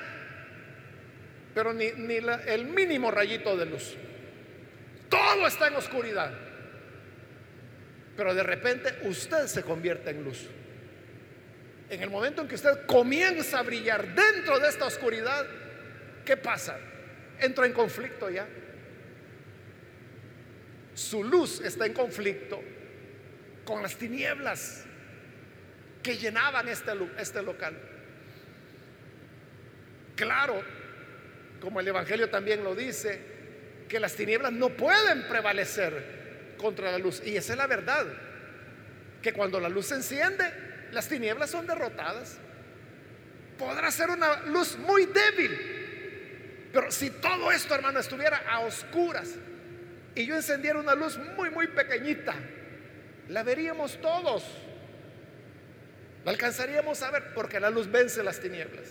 pero 1.54 1.74
ni, 1.74 1.84
el 1.84 2.64
mínimo 2.64 3.10
rayito 3.10 3.54
de 3.54 3.66
luz. 3.66 3.96
Todo 5.12 5.46
está 5.46 5.66
en 5.66 5.76
oscuridad. 5.76 6.32
Pero 8.16 8.34
de 8.34 8.42
repente 8.42 9.00
usted 9.02 9.46
se 9.46 9.62
convierte 9.62 10.08
en 10.08 10.24
luz. 10.24 10.48
En 11.90 12.02
el 12.02 12.08
momento 12.08 12.40
en 12.40 12.48
que 12.48 12.54
usted 12.54 12.86
comienza 12.86 13.58
a 13.58 13.62
brillar 13.62 14.14
dentro 14.14 14.58
de 14.58 14.70
esta 14.70 14.86
oscuridad, 14.86 15.46
¿qué 16.24 16.38
pasa? 16.38 16.78
Entra 17.38 17.66
en 17.66 17.74
conflicto 17.74 18.30
ya. 18.30 18.48
Su 20.94 21.22
luz 21.22 21.60
está 21.60 21.84
en 21.84 21.92
conflicto 21.92 22.62
con 23.66 23.82
las 23.82 23.96
tinieblas 23.96 24.86
que 26.02 26.16
llenaban 26.16 26.68
este, 26.68 26.90
este 27.18 27.42
local. 27.42 27.78
Claro, 30.16 30.64
como 31.60 31.80
el 31.80 31.88
Evangelio 31.88 32.30
también 32.30 32.64
lo 32.64 32.74
dice, 32.74 33.31
que 33.92 34.00
las 34.00 34.14
tinieblas 34.14 34.52
no 34.52 34.70
pueden 34.70 35.28
prevalecer 35.28 36.54
contra 36.56 36.90
la 36.90 36.96
luz. 36.96 37.20
Y 37.26 37.36
esa 37.36 37.52
es 37.52 37.58
la 37.58 37.66
verdad, 37.66 38.06
que 39.20 39.34
cuando 39.34 39.60
la 39.60 39.68
luz 39.68 39.88
se 39.88 39.96
enciende, 39.96 40.50
las 40.92 41.08
tinieblas 41.08 41.50
son 41.50 41.66
derrotadas. 41.66 42.38
Podrá 43.58 43.90
ser 43.90 44.08
una 44.08 44.44
luz 44.44 44.78
muy 44.78 45.04
débil, 45.04 46.70
pero 46.72 46.90
si 46.90 47.10
todo 47.10 47.52
esto, 47.52 47.74
hermano, 47.74 47.98
estuviera 47.98 48.38
a 48.48 48.60
oscuras 48.60 49.34
y 50.14 50.24
yo 50.24 50.36
encendiera 50.36 50.78
una 50.78 50.94
luz 50.94 51.18
muy, 51.36 51.50
muy 51.50 51.66
pequeñita, 51.66 52.32
la 53.28 53.42
veríamos 53.42 54.00
todos. 54.00 54.42
La 56.24 56.30
alcanzaríamos 56.30 57.02
a 57.02 57.10
ver 57.10 57.34
porque 57.34 57.60
la 57.60 57.68
luz 57.68 57.90
vence 57.90 58.22
las 58.22 58.40
tinieblas. 58.40 58.88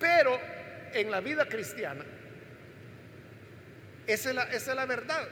Pero 0.00 0.53
en 0.94 1.10
la 1.10 1.20
vida 1.20 1.46
cristiana, 1.46 2.04
esa 4.06 4.28
es, 4.30 4.34
la, 4.34 4.42
es 4.44 4.66
la 4.66 4.86
verdad. 4.86 5.28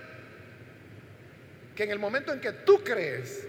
Que 1.75 1.85
en 1.85 1.91
el 1.91 1.99
momento 1.99 2.33
en 2.33 2.41
que 2.41 2.53
tú 2.53 2.83
crees, 2.85 3.47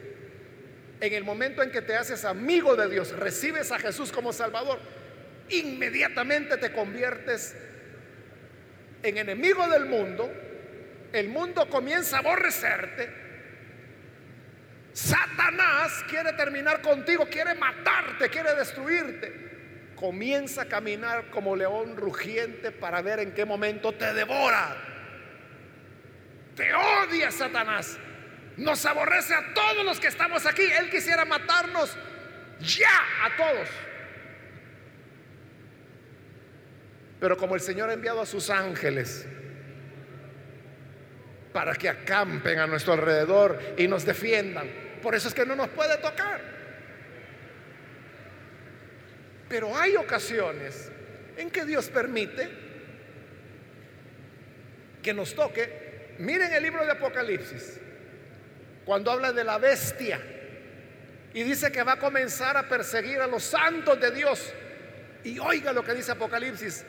en 1.02 1.14
el 1.14 1.24
momento 1.24 1.62
en 1.62 1.72
que 1.72 1.82
te 1.82 1.96
haces 1.96 2.24
amigo 2.24 2.76
de 2.76 2.88
Dios, 2.90 3.12
recibes 3.12 3.72
a 3.72 3.80
Jesús 3.80 4.12
como 4.12 4.32
Salvador, 4.32 4.80
inmediatamente 5.50 6.58
te 6.58 6.72
conviertes 6.72 7.56
en 9.02 9.18
enemigo 9.18 9.68
del 9.68 9.86
mundo, 9.86 10.32
el 11.12 11.28
mundo 11.28 11.70
comienza 11.70 12.18
a 12.18 12.20
aborrecerte 12.20 13.24
Satanás 14.94 16.06
quiere 16.08 16.34
terminar 16.34 16.82
contigo, 16.82 17.28
quiere 17.28 17.56
matarte, 17.56 18.30
quiere 18.30 18.54
destruirte. 18.56 19.53
Comienza 19.96 20.64
a 20.64 20.66
caminar 20.66 21.30
como 21.30 21.56
león 21.56 21.96
rugiente 21.96 22.72
para 22.72 23.02
ver 23.02 23.20
en 23.20 23.34
qué 23.34 23.46
momento 23.46 23.94
te 23.94 24.14
devora. 24.14 24.76
Te 26.56 26.74
odia 26.74 27.32
Satanás. 27.32 27.98
Nos 28.58 28.86
aborrece 28.86 29.34
a 29.34 29.54
todos 29.54 29.86
los 29.86 30.00
que 30.00 30.08
estamos 30.08 30.46
aquí. 30.46 30.64
Él 30.64 30.90
quisiera 30.90 31.26
matarnos 31.26 31.96
ya 32.60 33.00
a 33.24 33.36
todos. 33.36 33.70
Pero 37.20 37.38
como 37.38 37.56
el 37.56 37.62
Señor 37.62 37.90
ha 37.90 37.94
enviado 37.94 38.22
a 38.22 38.26
sus 38.26 38.50
ángeles 38.50 39.26
para 41.54 41.74
que 41.76 41.88
acampen 41.88 42.60
a 42.60 42.68
nuestro 42.68 42.94
alrededor 42.94 43.60
y 43.78 43.88
nos 43.88 44.06
defiendan, 44.06 44.70
por 45.02 45.16
eso 45.16 45.30
es 45.30 45.34
que 45.34 45.46
no 45.46 45.56
nos 45.56 45.70
puede 45.70 45.98
tocar. 45.98 46.53
Pero 49.54 49.78
hay 49.78 49.96
ocasiones 49.98 50.90
en 51.38 51.52
que 51.52 51.64
Dios 51.64 51.88
permite 51.90 52.50
que 55.04 55.14
nos 55.14 55.36
toque. 55.36 56.16
Miren 56.18 56.52
el 56.52 56.64
libro 56.64 56.84
de 56.84 56.94
Apocalipsis, 56.94 57.80
cuando 58.84 59.12
habla 59.12 59.32
de 59.32 59.44
la 59.44 59.60
bestia 59.60 60.20
y 61.36 61.44
dice 61.44 61.72
que 61.72 61.84
va 61.84 61.92
a 61.92 62.00
comenzar 62.00 62.58
a 62.58 62.68
perseguir 62.68 63.20
a 63.20 63.28
los 63.28 63.44
santos 63.44 64.02
de 64.02 64.10
Dios. 64.10 64.52
Y 65.24 65.38
oiga 65.38 65.72
lo 65.72 65.84
que 65.84 65.94
dice 65.94 66.14
Apocalipsis, 66.14 66.84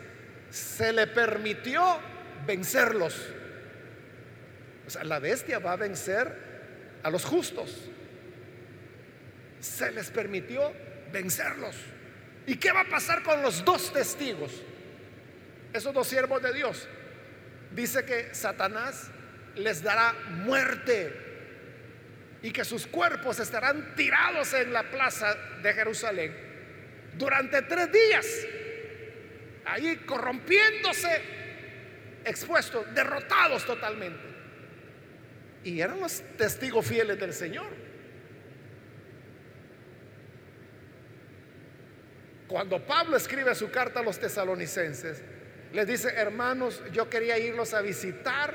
se 0.49 0.91
le 0.95 1.07
permitió 1.09 2.01
vencerlos. 2.47 3.29
O 4.87 4.89
sea, 4.89 5.05
la 5.05 5.19
bestia 5.19 5.59
va 5.59 5.73
a 5.73 5.77
vencer 5.77 6.35
a 7.03 7.11
los 7.11 7.27
justos 7.27 7.91
se 9.61 9.91
les 9.93 10.11
permitió 10.11 10.73
vencerlos. 11.13 11.75
¿Y 12.47 12.57
qué 12.57 12.73
va 12.73 12.81
a 12.83 12.89
pasar 12.89 13.23
con 13.23 13.43
los 13.43 13.65
dos 13.65 13.93
testigos? 13.93 14.53
Esos 15.73 15.95
dos 15.95 16.07
siervos 16.07 16.43
de 16.43 16.53
Dios. 16.53 16.89
Dice 17.73 18.05
que 18.05 18.35
Satanás 18.35 19.11
les 19.57 19.83
dará 19.83 20.13
muerte 20.31 21.13
y 22.43 22.51
que 22.51 22.65
sus 22.65 22.87
cuerpos 22.87 23.41
estarán 23.41 23.95
tirados 23.95 24.53
en 24.55 24.73
la 24.73 24.91
plaza 24.91 25.35
de 25.63 25.73
Jerusalén 25.73 26.45
durante 27.19 27.63
tres 27.63 27.91
días, 27.93 28.27
ahí 29.65 29.97
corrompiéndose, 29.99 31.23
expuestos, 32.25 32.93
derrotados 32.95 33.65
totalmente. 33.65 34.21
Y 35.65 35.81
eran 35.81 36.01
los 36.01 36.23
testigos 36.37 36.87
fieles 36.87 37.19
del 37.19 37.33
Señor. 37.33 37.84
Cuando 42.55 42.79
Pablo 42.79 43.17
escribe 43.17 43.53
su 43.57 43.69
carta 43.69 43.99
a 43.99 44.03
los 44.05 44.21
tesalonicenses, 44.21 45.21
les 45.73 45.87
dice, 45.89 46.15
hermanos, 46.15 46.81
yo 46.93 47.11
quería 47.11 47.37
irlos 47.37 47.75
a 47.75 47.81
visitar, 47.81 48.55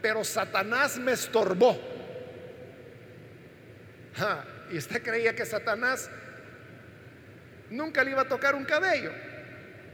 pero 0.00 0.22
Satanás 0.22 0.96
me 0.96 1.10
estorbó. 1.10 1.76
y 4.70 4.78
usted 4.78 5.02
creía 5.02 5.34
que 5.34 5.44
Satanás 5.44 6.08
nunca 7.68 8.04
le 8.04 8.12
iba 8.12 8.22
a 8.22 8.28
tocar 8.28 8.54
un 8.54 8.64
cabello 8.64 9.10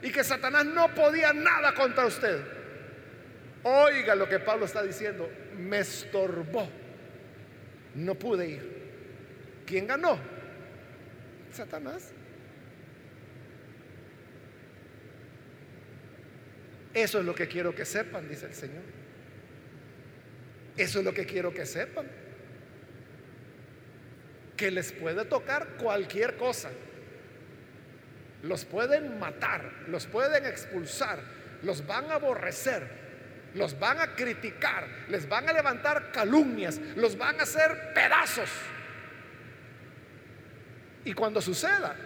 y 0.03 0.13
que 0.13 0.23
Satanás 0.23 0.67
no 0.67 0.95
podía 0.95 1.33
nada 1.33 1.73
contra 1.73 2.05
usted. 2.05 2.39
Oiga 3.63 4.15
lo 4.15 4.29
que 4.29 4.41
Pablo 4.41 4.67
está 4.67 4.83
diciendo, 4.83 5.27
me 5.57 5.79
estorbó. 5.79 6.69
No 7.95 8.15
pude 8.15 8.47
ir. 8.47 9.63
¿Quién 9.65 9.87
ganó? 9.87 10.19
Satanás. 11.51 12.13
Eso 16.95 17.21
es 17.21 17.25
lo 17.25 17.35
que 17.35 17.49
quiero 17.49 17.75
que 17.75 17.85
sepan, 17.85 18.29
dice 18.29 18.47
el 18.47 18.55
Señor. 18.55 18.83
Eso 20.77 20.99
es 20.99 21.05
lo 21.05 21.13
que 21.13 21.27
quiero 21.27 21.53
que 21.53 21.67
sepan. 21.67 22.07
Que 24.57 24.71
les 24.71 24.93
puede 24.93 25.25
tocar 25.25 25.77
cualquier 25.79 26.37
cosa. 26.37 26.71
Los 28.43 28.65
pueden 28.65 29.19
matar, 29.19 29.85
los 29.89 30.07
pueden 30.07 30.45
expulsar, 30.47 31.21
los 31.63 31.87
van 31.87 32.11
a 32.11 32.15
aborrecer, 32.15 32.89
los 33.55 33.79
van 33.79 34.01
a 34.01 34.15
criticar, 34.17 34.87
les 35.09 35.29
van 35.29 35.49
a 35.49 35.53
levantar 35.53 36.11
calumnias, 36.11 36.81
los 36.97 37.17
van 37.17 37.39
a 37.39 37.45
hacer 37.45 37.93
pedazos. 37.95 38.51
Y 41.05 41.13
cuando 41.13 41.41
suceda, 41.41 41.97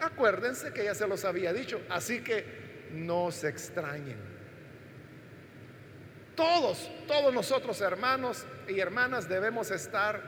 acuérdense 0.00 0.72
que 0.72 0.84
ya 0.84 0.94
se 0.94 1.08
los 1.08 1.24
había 1.24 1.54
dicho, 1.54 1.80
así 1.88 2.20
que 2.20 2.44
no 2.92 3.30
se 3.30 3.48
extrañen. 3.48 4.37
Todos, 6.38 6.88
todos 7.08 7.34
nosotros 7.34 7.80
hermanos 7.80 8.46
y 8.68 8.78
hermanas 8.78 9.28
debemos 9.28 9.72
estar 9.72 10.22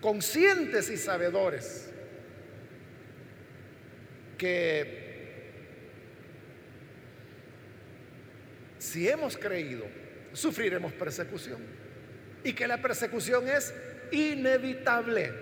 conscientes 0.00 0.88
y 0.88 0.96
sabedores 0.96 1.90
que 4.38 5.52
si 8.78 9.06
hemos 9.06 9.36
creído, 9.36 9.84
sufriremos 10.32 10.94
persecución 10.94 11.60
y 12.42 12.54
que 12.54 12.66
la 12.66 12.80
persecución 12.80 13.50
es 13.50 13.74
inevitable. 14.10 15.34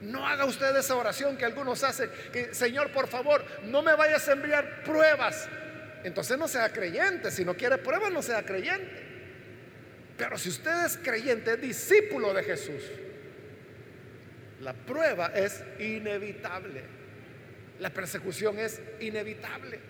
No 0.00 0.26
haga 0.26 0.46
usted 0.46 0.74
esa 0.74 0.96
oración 0.96 1.36
que 1.36 1.44
algunos 1.44 1.84
hacen, 1.84 2.10
que 2.32 2.52
Señor, 2.52 2.90
por 2.90 3.06
favor, 3.06 3.44
no 3.66 3.82
me 3.82 3.94
vayas 3.94 4.28
a 4.28 4.32
enviar 4.32 4.82
pruebas 4.82 5.48
entonces 6.04 6.38
no 6.38 6.48
sea 6.48 6.72
creyente. 6.72 7.30
Si 7.30 7.44
no 7.44 7.54
quiere 7.54 7.78
pruebas, 7.78 8.12
no 8.12 8.22
sea 8.22 8.44
creyente. 8.44 9.12
Pero 10.16 10.38
si 10.38 10.48
usted 10.50 10.84
es 10.86 10.96
creyente, 10.98 11.56
discípulo 11.56 12.32
de 12.34 12.44
Jesús, 12.44 12.82
la 14.60 14.72
prueba 14.72 15.32
es 15.34 15.62
inevitable. 15.78 16.82
La 17.80 17.90
persecución 17.90 18.58
es 18.58 18.80
inevitable. 19.00 19.80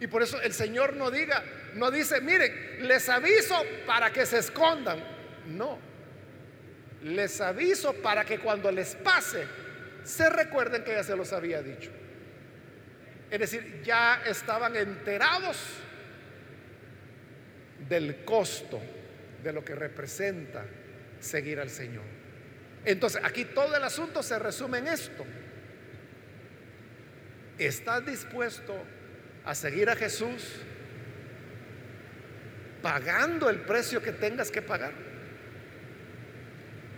Y 0.00 0.08
por 0.08 0.22
eso 0.22 0.40
el 0.40 0.52
Señor 0.52 0.96
no 0.96 1.10
diga, 1.10 1.44
no 1.74 1.90
dice, 1.90 2.20
miren, 2.20 2.88
les 2.88 3.08
aviso 3.08 3.62
para 3.86 4.12
que 4.12 4.26
se 4.26 4.38
escondan. 4.38 4.98
No. 5.46 5.78
Les 7.04 7.40
aviso 7.40 7.92
para 7.94 8.24
que 8.24 8.38
cuando 8.40 8.72
les 8.72 8.96
pase, 8.96 9.44
se 10.02 10.28
recuerden 10.28 10.82
que 10.82 10.92
ya 10.92 11.04
se 11.04 11.14
los 11.14 11.32
había 11.32 11.62
dicho. 11.62 11.90
Es 13.32 13.40
decir, 13.40 13.80
ya 13.82 14.22
estaban 14.26 14.76
enterados 14.76 15.56
del 17.88 18.26
costo 18.26 18.78
de 19.42 19.54
lo 19.54 19.64
que 19.64 19.74
representa 19.74 20.66
seguir 21.18 21.58
al 21.58 21.70
Señor. 21.70 22.04
Entonces, 22.84 23.22
aquí 23.24 23.46
todo 23.46 23.74
el 23.74 23.82
asunto 23.82 24.22
se 24.22 24.38
resume 24.38 24.78
en 24.78 24.88
esto. 24.88 25.24
¿Estás 27.56 28.04
dispuesto 28.04 28.74
a 29.46 29.54
seguir 29.54 29.88
a 29.88 29.96
Jesús 29.96 30.56
pagando 32.82 33.48
el 33.48 33.60
precio 33.60 34.02
que 34.02 34.12
tengas 34.12 34.50
que 34.50 34.60
pagar? 34.60 34.92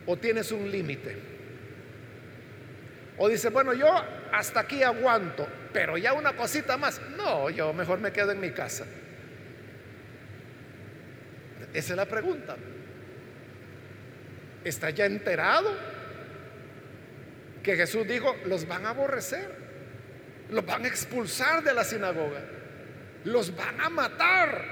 ¿O 0.04 0.16
tienes 0.16 0.50
un 0.50 0.68
límite? 0.68 1.16
O 3.18 3.28
dice, 3.28 3.50
bueno, 3.50 3.72
yo 3.72 3.86
hasta 4.32 4.58
aquí 4.58 4.82
aguanto, 4.82 5.46
pero 5.74 5.98
ya 5.98 6.12
una 6.12 6.34
cosita 6.34 6.78
más. 6.78 7.00
No, 7.16 7.50
yo 7.50 7.74
mejor 7.74 7.98
me 7.98 8.12
quedo 8.12 8.30
en 8.30 8.40
mi 8.40 8.52
casa. 8.52 8.86
Esa 11.74 11.92
es 11.92 11.96
la 11.96 12.06
pregunta. 12.06 12.56
¿Está 14.64 14.90
ya 14.90 15.04
enterado 15.04 15.76
que 17.62 17.74
Jesús 17.76 18.06
dijo, 18.06 18.36
los 18.46 18.68
van 18.68 18.86
a 18.86 18.90
aborrecer, 18.90 19.50
los 20.48 20.64
van 20.64 20.84
a 20.84 20.88
expulsar 20.88 21.64
de 21.64 21.74
la 21.74 21.82
sinagoga, 21.82 22.40
los 23.24 23.54
van 23.54 23.80
a 23.80 23.90
matar? 23.90 24.64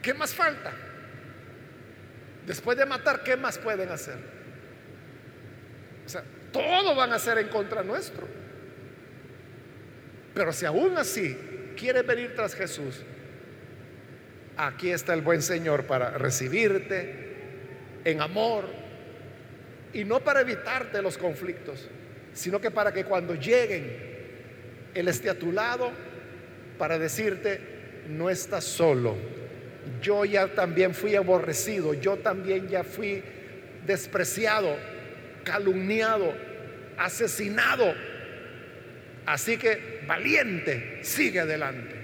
¿Qué 0.00 0.14
más 0.14 0.34
falta? 0.34 0.72
Después 2.46 2.78
de 2.78 2.86
matar, 2.86 3.22
¿qué 3.22 3.36
más 3.36 3.58
pueden 3.58 3.90
hacer? 3.90 4.16
O 6.06 6.08
sea, 6.08 6.24
todo 6.50 6.94
van 6.94 7.12
a 7.12 7.16
hacer 7.16 7.36
en 7.36 7.48
contra 7.48 7.82
nuestro. 7.82 8.43
Pero 10.34 10.52
si 10.52 10.66
aún 10.66 10.98
así 10.98 11.36
quiere 11.76 12.02
venir 12.02 12.34
tras 12.34 12.54
Jesús, 12.54 13.02
aquí 14.56 14.90
está 14.90 15.14
el 15.14 15.22
buen 15.22 15.42
Señor 15.42 15.84
para 15.84 16.18
recibirte 16.18 17.24
en 18.04 18.20
amor 18.20 18.66
y 19.92 20.04
no 20.04 20.20
para 20.20 20.40
evitarte 20.40 21.00
los 21.00 21.16
conflictos, 21.16 21.88
sino 22.32 22.60
que 22.60 22.70
para 22.70 22.92
que 22.92 23.04
cuando 23.04 23.34
lleguen 23.34 23.96
Él 24.92 25.08
esté 25.08 25.30
a 25.30 25.38
tu 25.38 25.52
lado 25.52 25.92
para 26.78 26.98
decirte, 26.98 27.60
no 28.08 28.28
estás 28.28 28.64
solo, 28.64 29.16
yo 30.02 30.24
ya 30.24 30.48
también 30.48 30.94
fui 30.94 31.14
aborrecido, 31.14 31.94
yo 31.94 32.16
también 32.16 32.68
ya 32.68 32.82
fui 32.82 33.22
despreciado, 33.86 34.76
calumniado, 35.44 36.34
asesinado. 36.98 37.94
Así 39.26 39.56
que 39.56 39.93
valiente, 40.06 41.00
sigue 41.02 41.40
adelante. 41.40 41.94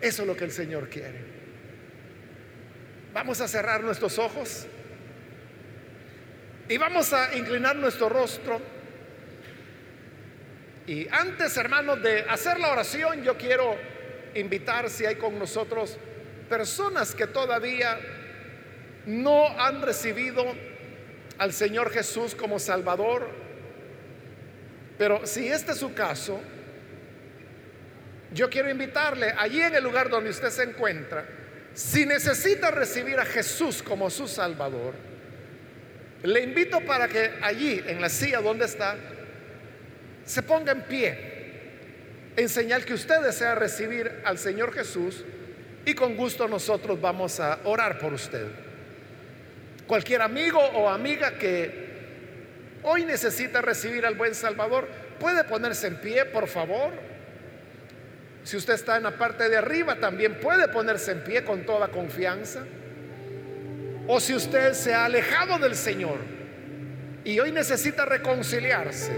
Eso 0.00 0.22
es 0.22 0.28
lo 0.28 0.36
que 0.36 0.44
el 0.44 0.50
Señor 0.50 0.88
quiere. 0.88 1.36
Vamos 3.12 3.40
a 3.40 3.48
cerrar 3.48 3.82
nuestros 3.82 4.18
ojos 4.18 4.66
y 6.68 6.76
vamos 6.76 7.12
a 7.12 7.34
inclinar 7.36 7.76
nuestro 7.76 8.08
rostro. 8.08 8.60
Y 10.86 11.08
antes, 11.10 11.56
hermanos, 11.56 12.02
de 12.02 12.20
hacer 12.28 12.60
la 12.60 12.70
oración, 12.70 13.22
yo 13.22 13.36
quiero 13.36 13.76
invitar 14.34 14.90
si 14.90 15.06
hay 15.06 15.16
con 15.16 15.38
nosotros 15.38 15.98
personas 16.48 17.14
que 17.14 17.26
todavía 17.26 17.98
no 19.06 19.48
han 19.58 19.82
recibido 19.82 20.44
al 21.38 21.52
Señor 21.52 21.90
Jesús 21.90 22.34
como 22.34 22.58
Salvador. 22.58 23.45
Pero 24.98 25.26
si 25.26 25.48
este 25.48 25.72
es 25.72 25.78
su 25.78 25.92
caso, 25.94 26.40
yo 28.32 28.48
quiero 28.50 28.70
invitarle 28.70 29.34
allí 29.36 29.60
en 29.60 29.74
el 29.74 29.84
lugar 29.84 30.08
donde 30.08 30.30
usted 30.30 30.50
se 30.50 30.62
encuentra, 30.62 31.26
si 31.74 32.06
necesita 32.06 32.70
recibir 32.70 33.18
a 33.18 33.24
Jesús 33.24 33.82
como 33.82 34.08
su 34.10 34.26
Salvador, 34.26 34.94
le 36.22 36.40
invito 36.40 36.80
para 36.80 37.08
que 37.08 37.32
allí 37.42 37.82
en 37.86 38.00
la 38.00 38.08
silla 38.08 38.40
donde 38.40 38.64
está, 38.64 38.96
se 40.24 40.42
ponga 40.42 40.72
en 40.72 40.82
pie 40.82 41.36
en 42.36 42.48
señal 42.48 42.84
que 42.84 42.94
usted 42.94 43.20
desea 43.22 43.54
recibir 43.54 44.20
al 44.24 44.38
Señor 44.38 44.72
Jesús 44.72 45.24
y 45.86 45.94
con 45.94 46.16
gusto 46.16 46.46
nosotros 46.48 47.00
vamos 47.00 47.40
a 47.40 47.60
orar 47.64 47.98
por 47.98 48.12
usted. 48.12 48.46
Cualquier 49.86 50.20
amigo 50.20 50.58
o 50.58 50.88
amiga 50.88 51.38
que 51.38 51.85
hoy 52.86 53.04
necesita 53.04 53.60
recibir 53.60 54.06
al 54.06 54.14
buen 54.14 54.34
Salvador, 54.34 54.88
puede 55.18 55.42
ponerse 55.44 55.88
en 55.88 55.96
pie, 56.00 56.24
por 56.24 56.46
favor. 56.46 56.92
Si 58.44 58.56
usted 58.56 58.74
está 58.74 58.96
en 58.96 59.02
la 59.02 59.18
parte 59.18 59.48
de 59.48 59.56
arriba, 59.56 59.96
también 59.96 60.38
puede 60.38 60.68
ponerse 60.68 61.10
en 61.10 61.24
pie 61.24 61.44
con 61.44 61.66
toda 61.66 61.88
confianza. 61.88 62.64
O 64.06 64.20
si 64.20 64.34
usted 64.34 64.72
se 64.72 64.94
ha 64.94 65.04
alejado 65.04 65.58
del 65.58 65.74
Señor 65.74 66.18
y 67.24 67.40
hoy 67.40 67.50
necesita 67.50 68.04
reconciliarse, 68.04 69.10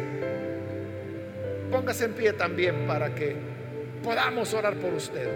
póngase 1.71 2.07
en 2.07 2.15
pie 2.15 2.33
también 2.33 2.87
para 2.87 3.15
que 3.15 3.37
podamos 4.03 4.55
orar 4.55 4.77
por 4.77 4.95
usted. 4.95 5.29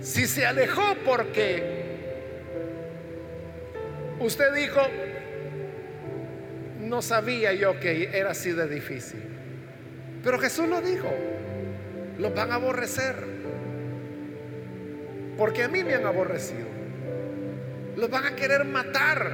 Si 0.00 0.26
se 0.26 0.44
alejó 0.44 0.96
porque 1.04 1.81
usted 4.24 4.52
dijo, 4.54 4.80
no 6.80 7.02
sabía 7.02 7.52
yo 7.52 7.78
que 7.80 8.10
era 8.12 8.30
así 8.30 8.52
de 8.52 8.68
difícil. 8.68 9.22
Pero 10.22 10.38
Jesús 10.38 10.68
lo 10.68 10.80
dijo, 10.80 11.12
los 12.18 12.34
van 12.34 12.52
a 12.52 12.56
aborrecer. 12.56 13.16
Porque 15.36 15.64
a 15.64 15.68
mí 15.68 15.82
me 15.82 15.94
han 15.94 16.06
aborrecido. 16.06 16.66
Los 17.96 18.10
van 18.10 18.26
a 18.26 18.36
querer 18.36 18.64
matar 18.64 19.32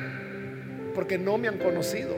porque 0.94 1.18
no 1.18 1.38
me 1.38 1.48
han 1.48 1.58
conocido. 1.58 2.16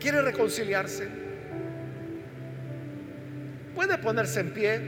¿Quiere 0.00 0.22
reconciliarse? 0.22 1.08
Puede 3.74 3.98
ponerse 3.98 4.40
en 4.40 4.50
pie 4.52 4.80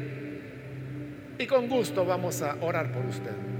y 1.38 1.46
con 1.46 1.68
gusto 1.68 2.04
vamos 2.04 2.42
a 2.42 2.56
orar 2.60 2.92
por 2.92 3.04
usted. 3.06 3.53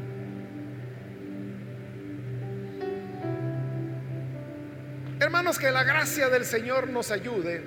Hermanos, 5.35 5.59
que 5.59 5.73
la 5.73 5.83
gracia 5.83 6.29
del 6.29 6.45
Señor 6.45 6.89
nos 6.91 7.11
ayude 7.11 7.61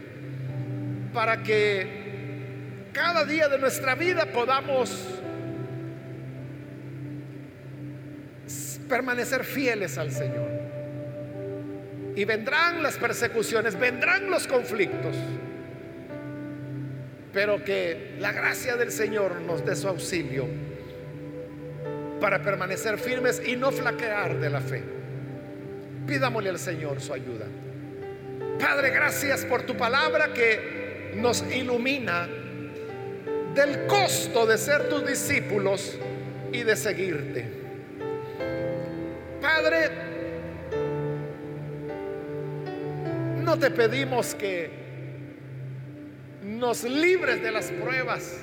para 1.13 1.43
que 1.43 2.88
cada 2.93 3.26
día 3.26 3.49
de 3.49 3.59
nuestra 3.59 3.93
vida 3.93 4.28
podamos 4.28 5.05
permanecer 8.88 9.43
fieles 9.43 9.97
al 9.97 10.13
Señor. 10.13 10.49
Y 12.15 12.24
vendrán 12.24 12.82
las 12.82 12.95
persecuciones, 12.95 13.78
vendrán 13.78 14.30
los 14.30 14.47
conflictos 14.47 15.18
pero 17.34 17.65
que 17.65 18.15
la 18.18 18.32
gracia 18.32 18.78
del 18.78 18.91
Señor 18.91 19.41
nos 19.41 19.65
dé 19.65 19.76
su 19.76 19.89
auxilio 19.89 20.47
para 22.22 22.41
permanecer 22.41 22.97
firmes 22.97 23.41
y 23.45 23.57
no 23.57 23.74
flaquear 23.74 24.39
de 24.39 24.49
la 24.49 24.61
fe. 24.61 24.96
Pidámosle 26.08 26.49
al 26.49 26.60
Señor 26.60 27.01
su 27.01 27.14
ayuda. 27.14 27.45
Padre, 28.60 28.89
gracias 28.89 29.45
por 29.45 29.64
tu 29.64 29.76
palabra 29.76 30.34
que 30.34 31.12
nos 31.16 31.43
ilumina 31.51 32.28
del 33.53 33.86
costo 33.88 34.45
de 34.45 34.58
ser 34.58 34.88
tus 34.89 35.05
discípulos 35.05 35.97
y 36.51 36.64
de 36.64 36.76
seguirte. 36.76 37.45
Padre, 39.41 39.89
no 43.43 43.58
te 43.58 43.72
pedimos 43.72 44.36
que 44.36 44.70
nos 46.43 46.84
libres 46.84 47.41
de 47.41 47.51
las 47.51 47.72
pruebas. 47.72 48.34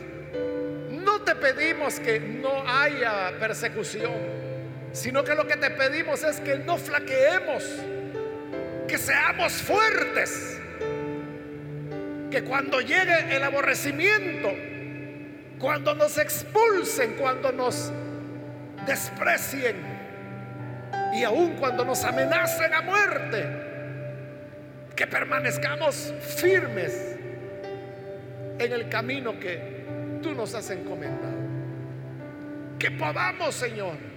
No 0.90 1.20
te 1.22 1.34
pedimos 1.34 2.00
que 2.00 2.20
no 2.20 2.64
haya 2.66 3.32
persecución, 3.38 4.12
sino 4.94 5.24
que 5.24 5.34
lo 5.34 5.46
que 5.46 5.56
te 5.56 5.70
pedimos 5.70 6.22
es 6.22 6.38
que 6.40 6.56
no 6.60 6.78
flaqueemos, 6.78 7.64
que 8.86 8.96
seamos 8.96 9.52
fuertes, 9.52 10.58
que 12.30 12.44
cuando 12.44 12.80
llegue 12.80 13.36
el 13.36 13.42
aborrecimiento, 13.42 14.50
cuando 15.58 15.94
nos 15.94 16.16
expulsen, 16.16 17.14
cuando 17.14 17.52
nos 17.52 17.92
desprecien 18.86 19.76
Y 21.14 21.24
aun 21.24 21.56
cuando 21.56 21.84
nos 21.84 22.04
amenacen 22.04 22.72
a 22.74 22.82
muerte, 22.82 23.46
que 24.94 25.06
permanezcamos 25.06 26.12
firmes 26.20 27.16
en 28.58 28.72
el 28.72 28.88
camino 28.88 29.38
que 29.40 29.84
tú 30.22 30.34
nos 30.34 30.54
has 30.54 30.70
encomendado. 30.70 31.34
Que 32.78 32.90
podamos, 32.90 33.54
Señor, 33.54 34.13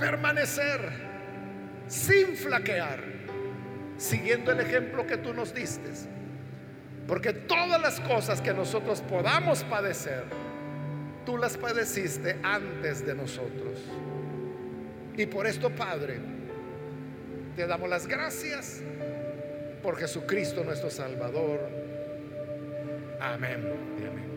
permanecer 0.00 0.80
sin 1.86 2.36
flaquear, 2.36 3.00
siguiendo 3.98 4.52
el 4.52 4.60
ejemplo 4.60 5.06
que 5.06 5.18
tú 5.18 5.34
nos 5.34 5.54
diste. 5.54 5.90
Porque 7.06 7.32
todas 7.32 7.80
las 7.80 8.00
cosas 8.00 8.40
que 8.40 8.54
nosotros 8.54 9.02
podamos 9.02 9.64
padecer, 9.64 10.24
tú 11.26 11.36
las 11.36 11.56
padeciste 11.56 12.38
antes 12.42 13.04
de 13.04 13.14
nosotros. 13.14 13.78
Y 15.16 15.26
por 15.26 15.46
esto, 15.46 15.70
Padre, 15.70 16.18
te 17.56 17.66
damos 17.66 17.88
las 17.88 18.06
gracias 18.06 18.80
por 19.82 19.96
Jesucristo 19.96 20.62
nuestro 20.64 20.90
Salvador. 20.90 21.60
Amén. 23.20 23.72
amén. 23.98 24.29